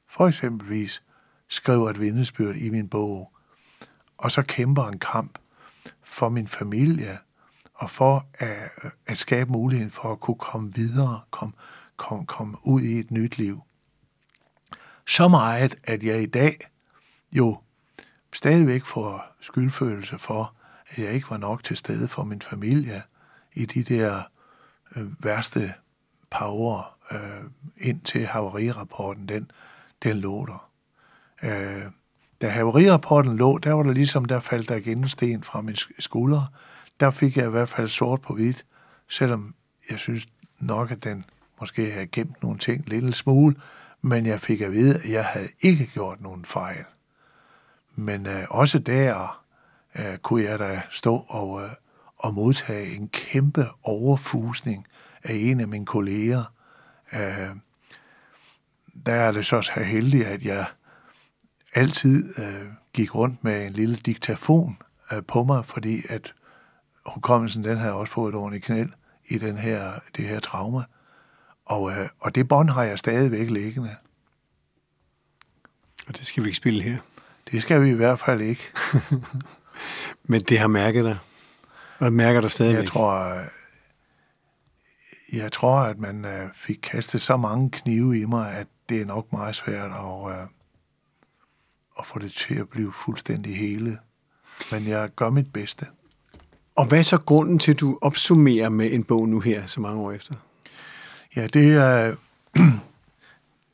for 0.10 0.28
eksempelvis 0.28 1.04
skriver 1.48 1.90
et 1.90 2.00
vidnesbyrd 2.00 2.56
i 2.56 2.70
min 2.70 2.90
bog, 2.90 3.32
og 4.18 4.32
så 4.32 4.42
kæmper 4.42 4.88
en 4.88 5.00
kamp 5.00 5.40
for 6.04 6.30
min 6.30 6.48
familie, 6.48 7.18
og 7.84 7.90
for 7.90 8.26
at, 8.34 8.70
at 9.08 9.18
skabe 9.18 9.52
muligheden 9.52 9.92
for 9.92 10.12
at 10.12 10.20
kunne 10.20 10.38
komme 10.38 10.74
videre, 10.74 11.22
komme 11.32 11.54
kom, 11.98 12.26
kom 12.26 12.60
ud 12.64 12.82
i 12.82 13.00
et 13.00 13.12
nyt 13.12 13.38
liv. 13.38 13.62
Så 15.08 15.28
meget, 15.28 15.76
at 15.84 16.04
jeg 16.04 16.22
i 16.22 16.26
dag 16.26 16.58
jo 17.32 17.58
stadigvæk 18.34 18.86
får 18.86 19.26
skyldfølelse 19.42 20.20
for, 20.20 20.54
at 20.90 20.98
jeg 21.04 21.14
ikke 21.14 21.30
var 21.30 21.38
nok 21.38 21.64
til 21.64 21.78
stede 21.78 22.08
for 22.08 22.24
min 22.24 22.42
familie 22.42 23.02
i 23.54 23.66
de 23.66 23.84
der 23.84 24.24
øh, 24.96 25.24
værste 25.24 25.74
par 26.32 26.48
år, 26.48 26.98
øh, 27.12 27.44
indtil 27.78 28.26
havarirapporten, 28.26 29.30
den, 29.30 29.52
den 30.04 30.18
lå 30.18 30.46
der. 30.46 30.70
Øh, 31.44 31.92
da 32.42 32.50
havarirapporten 32.50 33.38
lå, 33.38 33.58
der 33.58 33.74
var 33.74 33.84
der 33.84 33.94
ligesom, 33.94 34.26
der 34.26 34.40
faldt 34.40 34.70
der 34.70 34.76
igen 34.76 35.08
sten 35.08 35.44
fra 35.44 35.62
min 35.62 35.76
skulder. 36.00 36.52
Der 37.00 37.12
fik 37.12 37.38
jeg 37.38 37.46
i 37.46 37.50
hvert 37.50 37.70
fald 37.70 37.88
sort 37.88 38.22
på 38.22 38.34
hvidt, 38.34 38.66
selvom 39.10 39.56
jeg 39.90 40.00
synes 40.00 40.28
nok, 40.60 40.92
at 40.92 41.04
den 41.04 41.26
måske 41.60 41.92
havde 41.92 42.08
gemt 42.08 42.44
nogle 42.44 42.58
ting 42.58 42.90
lidt 42.90 43.16
smule, 43.16 43.56
men 44.02 44.26
jeg 44.26 44.42
fik 44.42 44.62
at 44.62 44.72
vide, 44.72 44.96
at 44.96 45.10
jeg 45.10 45.26
havde 45.26 45.50
ikke 45.62 45.86
gjort 45.86 46.22
nogen 46.22 46.46
fejl. 46.46 46.86
Men 47.96 48.28
øh, 48.28 48.44
også 48.50 48.80
der 48.80 49.44
øh, 49.96 50.18
kunne 50.18 50.44
jeg 50.44 50.60
da 50.60 50.82
stå 50.90 51.26
og, 51.28 51.64
øh, 51.64 51.70
og 52.18 52.34
modtage 52.34 52.96
en 52.96 53.08
kæmpe 53.08 53.68
overfusning 53.84 54.88
af 55.24 55.34
en 55.34 55.60
af 55.60 55.68
mine 55.68 55.86
kolleger. 55.86 56.44
Øh, 57.14 57.50
der 59.06 59.14
er 59.14 59.32
det 59.32 59.46
så 59.46 59.62
så 59.62 59.80
heldigt, 59.80 60.26
at 60.26 60.44
jeg 60.44 60.66
altid 61.76 62.40
øh, 62.40 62.68
gik 62.94 63.16
rundt 63.16 63.44
med 63.44 63.66
en 63.66 63.74
lille 63.74 63.96
diktafon 63.96 64.78
øh, 65.12 65.24
på 65.28 65.44
mig, 65.44 65.66
fordi 65.66 66.02
at 66.10 66.34
hukommelsen 67.06 67.64
den 67.64 67.78
havde 67.78 67.94
også 67.94 68.14
fået 68.14 68.30
et 68.30 68.36
ordentligt 68.36 68.66
knæl 68.66 68.94
i 69.28 69.38
den 69.38 69.58
her, 69.58 69.92
det 70.18 70.26
her 70.26 70.40
trauma. 70.40 70.84
Og, 71.66 71.92
øh, 71.92 72.10
og 72.20 72.36
det 72.36 72.48
bånd 72.48 72.70
har 72.70 72.84
jeg 72.84 73.00
stadigvæk 73.00 73.50
liggende. 73.50 73.96
Og 76.08 76.18
det 76.18 76.28
skal 76.28 76.44
vi 76.44 76.48
ikke 76.48 76.58
spille 76.58 76.84
her. 76.84 76.98
Det 77.52 77.62
skal 77.62 77.82
vi 77.82 77.90
i 77.90 77.94
hvert 77.94 78.20
fald 78.20 78.42
ikke. 78.42 78.64
Men 80.24 80.42
det 80.42 80.60
har 80.60 80.68
mærket 80.68 81.04
dig. 81.04 81.18
Og 82.00 82.14
mærker 82.14 82.42
dig 82.42 82.52
stadigvæk. 82.52 82.84
Jeg 82.84 82.90
tror, 82.90 83.44
jeg 85.34 85.52
tror, 85.52 85.78
at 85.78 86.00
man 86.00 86.26
øh, 86.26 86.50
fik 86.56 86.80
kastet 86.84 87.22
så 87.22 87.38
mange 87.38 87.72
knive 87.72 88.20
i 88.20 88.26
mig, 88.26 88.52
at 88.52 88.68
det 88.90 89.02
er 89.02 89.06
nok 89.06 89.34
meget 89.34 89.56
svært 89.56 89.92
at, 89.92 90.40
øh, 90.40 90.48
at 92.00 92.06
få 92.06 92.20
det 92.20 92.32
til 92.32 92.56
at 92.56 92.70
blive 92.70 92.94
fuldstændig 92.94 93.58
hele. 93.58 93.98
Men 94.72 94.88
jeg 94.88 95.10
gør 95.16 95.30
mit 95.30 95.54
bedste. 95.54 95.88
Og 96.76 96.86
hvad 96.86 97.00
er 97.00 97.04
så 97.04 97.18
grunden 97.18 97.60
til, 97.60 97.72
at 97.72 97.80
du 97.80 97.98
opsummerer 98.02 98.70
med 98.70 98.92
en 98.92 99.04
bog 99.04 99.30
nu 99.30 99.40
her, 99.40 99.66
så 99.66 99.82
mange 99.82 100.02
år 100.02 100.12
efter? 100.12 100.36
Ja, 101.36 101.48
det 101.48 101.76
er... 101.76 102.16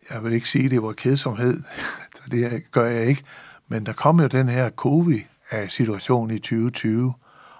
Jeg 0.09 0.23
vil 0.23 0.33
ikke 0.33 0.49
sige, 0.49 0.65
at 0.65 0.71
det 0.71 0.83
var 0.83 0.93
kedsomhed. 0.93 1.63
det 2.31 2.71
gør 2.71 2.85
jeg 2.85 3.05
ikke. 3.05 3.23
Men 3.67 3.85
der 3.85 3.93
kom 3.93 4.19
jo 4.19 4.27
den 4.27 4.49
her 4.49 4.69
covid-situation 4.69 6.31
i 6.31 6.39
2020, 6.39 7.13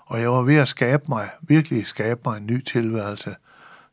og 0.06 0.22
jeg 0.22 0.32
var 0.32 0.42
ved 0.42 0.56
at 0.56 0.68
skabe 0.68 1.04
mig, 1.10 1.30
virkelig 1.42 1.86
skabe 1.88 2.22
mig 2.26 2.38
en 2.38 2.46
ny 2.46 2.64
tilværelse 2.64 3.36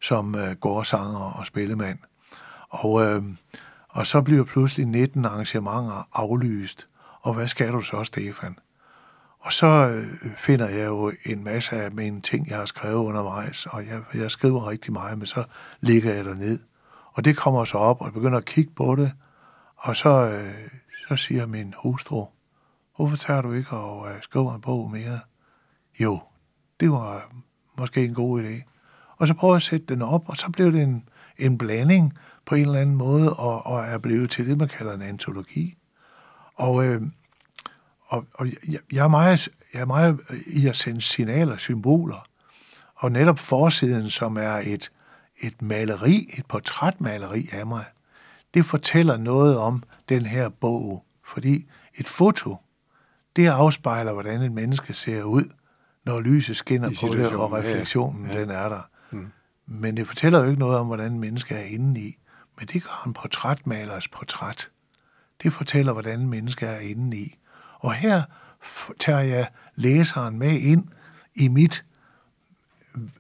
som 0.03 0.35
øh, 0.35 0.57
gårdsanger 0.57 1.39
og 1.39 1.47
spillemand. 1.47 1.99
Og, 2.69 3.05
øh, 3.05 3.23
og 3.89 4.07
så 4.07 4.23
bliver 4.23 4.45
pludselig 4.45 4.87
19 4.87 5.25
arrangementer 5.25 6.09
aflyst. 6.13 6.89
Og 7.21 7.35
hvad 7.35 7.49
skal 7.49 7.73
du 7.73 7.83
så, 7.83 8.05
Stefan? 8.05 8.59
Og 9.47 9.53
så 9.53 9.67
øh, 9.67 10.37
finder 10.37 10.69
jeg 10.69 10.87
jo 10.87 11.13
en 11.27 11.45
masse 11.45 11.77
af 11.77 11.93
mine 11.93 12.21
ting, 12.21 12.49
jeg 12.49 12.59
har 12.59 12.67
skrevet 12.67 12.95
undervejs, 12.95 13.67
og 13.67 13.87
jeg, 13.87 14.01
jeg 14.15 14.31
skriver 14.31 14.69
rigtig 14.69 14.93
meget, 14.93 15.19
men 15.19 15.27
så 15.27 15.45
ligger 15.81 16.15
jeg 16.15 16.25
der 16.25 16.35
ned. 16.35 16.59
Og 17.13 17.25
det 17.25 17.37
kommer 17.37 17.65
så 17.65 17.79
op, 17.79 18.01
og 18.01 18.07
jeg 18.07 18.15
begynder 18.15 18.39
at 18.39 18.45
kigge 18.45 18.73
på 18.77 18.97
det, 18.97 19.13
og 19.77 19.97
så, 19.97 20.09
øh, 20.09 20.69
så 21.09 21.17
siger 21.17 21.47
min 21.47 21.75
hustru, 21.83 22.27
hvorfor 22.97 23.17
tager 23.17 23.43
du 23.43 23.53
ikke 23.53 23.71
og 23.71 24.11
øh, 24.11 24.23
skriver 24.23 24.55
en 24.55 24.61
bog 24.61 24.91
mere? 24.91 25.21
Jo, 26.01 26.21
det 26.81 26.91
var 26.91 27.33
måske 27.79 28.05
en 28.05 28.15
god 28.15 28.43
idé. 28.43 28.63
Og 29.17 29.29
så 29.29 29.35
prøver 29.35 29.55
jeg 29.55 29.57
at 29.57 29.63
sætte 29.63 29.87
den 29.87 30.03
op, 30.03 30.29
og 30.29 30.37
så 30.37 30.51
blev 30.51 30.73
det 30.73 30.83
en, 30.83 31.09
en 31.39 31.59
blanding 31.59 32.19
på 32.47 32.55
en 32.55 32.63
eller 32.63 32.81
anden 32.81 32.97
måde, 32.97 33.33
og, 33.33 33.67
og 33.67 33.85
er 33.85 33.99
blevet 33.99 34.31
til 34.31 34.49
det, 34.49 34.59
man 34.59 34.69
kalder 34.69 34.95
en 34.95 35.03
antologi. 35.03 35.79
Og, 36.55 36.85
øh, 36.85 37.03
og, 38.07 38.27
og 38.35 38.47
jeg, 38.47 38.81
jeg, 38.93 39.05
er 39.05 39.09
meget, 39.09 39.49
jeg 39.75 39.81
er 39.81 39.87
meget 39.87 40.21
i 40.47 40.67
at 40.67 40.77
sende 40.77 41.01
signaler, 41.01 41.57
symboler. 41.57 42.27
Og 42.95 43.13
netop 43.13 43.39
forsiden, 43.39 44.11
som 44.11 44.37
er 44.37 44.63
et, 44.65 44.93
et 45.41 45.63
maleri, 45.63 46.35
et 46.39 46.47
portrætmaleri 46.47 47.49
af 47.53 47.67
mig, 47.67 47.85
det 48.55 48.67
fortæller 48.67 49.17
noget 49.17 49.59
om 49.59 49.83
den 50.09 50.27
her 50.27 50.49
bog. 50.49 51.05
Fordi 51.25 51.67
et 51.95 52.09
foto, 52.09 52.57
det 53.37 53.47
afspejler, 53.47 54.13
hvordan 54.13 54.43
et 54.43 54.53
menneske 54.53 54.95
ser 54.95 55.23
ud, 55.23 55.45
når 56.05 56.21
lyset 56.21 56.57
skinner 56.57 56.91
på 57.01 57.15
det, 57.15 57.33
og 57.33 57.53
refleksionen, 57.53 58.31
ja, 58.31 58.41
den 58.41 58.51
er 58.51 58.69
der. 58.69 58.89
Mm. 59.11 59.27
Men 59.67 59.97
det 59.97 60.07
fortæller 60.07 60.39
jo 60.39 60.47
ikke 60.47 60.61
noget 60.61 60.79
om, 60.79 60.87
hvordan 60.87 61.13
et 61.13 61.21
menneske 61.21 61.55
er 61.55 61.65
inde 61.65 62.01
i. 62.01 62.19
Men 62.59 62.69
det 62.69 62.83
gør 62.83 63.03
en 63.07 63.13
portrætmalers 63.13 64.09
portræt. 64.09 64.71
Det 65.43 65.53
fortæller, 65.53 65.93
hvordan 65.93 66.21
en 66.21 66.31
menneske 66.31 66.67
er 66.67 66.79
inde 66.79 67.17
i. 67.17 67.39
Og 67.87 67.95
her 67.95 68.23
tager 69.01 69.21
jeg 69.21 69.49
læseren 69.75 70.39
med 70.39 70.53
ind 70.53 70.89
i 71.35 71.49
mit, 71.49 71.85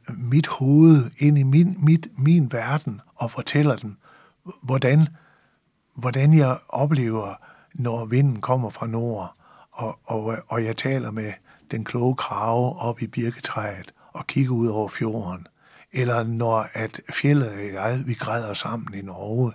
mit 0.08 0.46
hoved, 0.46 1.10
ind 1.18 1.38
i 1.38 1.42
min, 1.42 1.76
mit, 1.84 2.08
min 2.18 2.52
verden, 2.52 3.00
og 3.14 3.30
fortæller 3.30 3.76
den, 3.76 3.96
hvordan, 4.62 5.08
hvordan 5.96 6.34
jeg 6.34 6.58
oplever, 6.68 7.34
når 7.74 8.04
vinden 8.04 8.40
kommer 8.40 8.70
fra 8.70 8.86
nord, 8.86 9.34
og, 9.72 9.98
og, 10.04 10.38
og 10.48 10.64
jeg 10.64 10.76
taler 10.76 11.10
med 11.10 11.32
den 11.70 11.84
kloge 11.84 12.16
krave 12.16 12.78
op 12.78 13.02
i 13.02 13.06
birketræet 13.06 13.94
og 14.12 14.26
kigger 14.26 14.52
ud 14.52 14.68
over 14.68 14.88
fjorden. 14.88 15.46
Eller 15.92 16.22
når 16.24 16.68
at 16.72 17.00
fjellet 17.12 17.48
og 17.48 17.74
jeg, 17.74 18.02
vi 18.06 18.14
græder 18.14 18.54
sammen 18.54 18.94
i 18.94 19.02
Norge. 19.02 19.52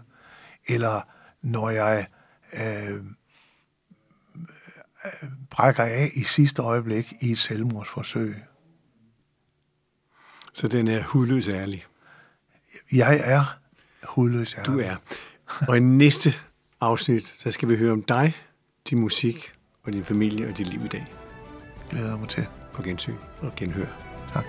Eller 0.68 1.02
når 1.42 1.70
jeg 1.70 2.08
øh, 2.54 3.02
brækker 5.50 5.84
af 5.84 6.12
i 6.14 6.24
sidste 6.24 6.62
øjeblik 6.62 7.14
i 7.22 7.32
et 7.32 7.38
selvmordsforsøg. 7.38 8.36
Så 10.54 10.68
den 10.68 10.88
er 10.88 11.04
hudløs 11.04 11.48
ærlig? 11.48 11.86
Jeg 12.92 13.22
er 13.24 13.60
hudløs 14.04 14.54
ærlig. 14.54 14.66
Du 14.66 14.80
er. 14.80 14.96
Og 15.68 15.78
i 15.78 15.80
næste 15.80 16.34
afsnit, 16.82 17.36
så 17.38 17.52
skal 17.52 17.70
vi 17.70 17.78
høre 17.78 17.92
om 17.92 18.04
dig, 18.04 18.38
din 18.90 19.00
musik 19.00 19.54
og 19.84 19.94
din 19.94 20.04
familie 20.04 20.48
og 20.48 20.58
dit 20.58 20.68
liv 20.68 20.86
i 20.86 20.88
dag. 20.88 21.06
Glæder 21.90 22.18
mig 22.18 22.30
til. 22.30 22.48
På 22.74 22.82
gensyn 22.82 23.16
og 23.40 23.56
genhør. 23.56 23.88
Tak. 24.34 24.46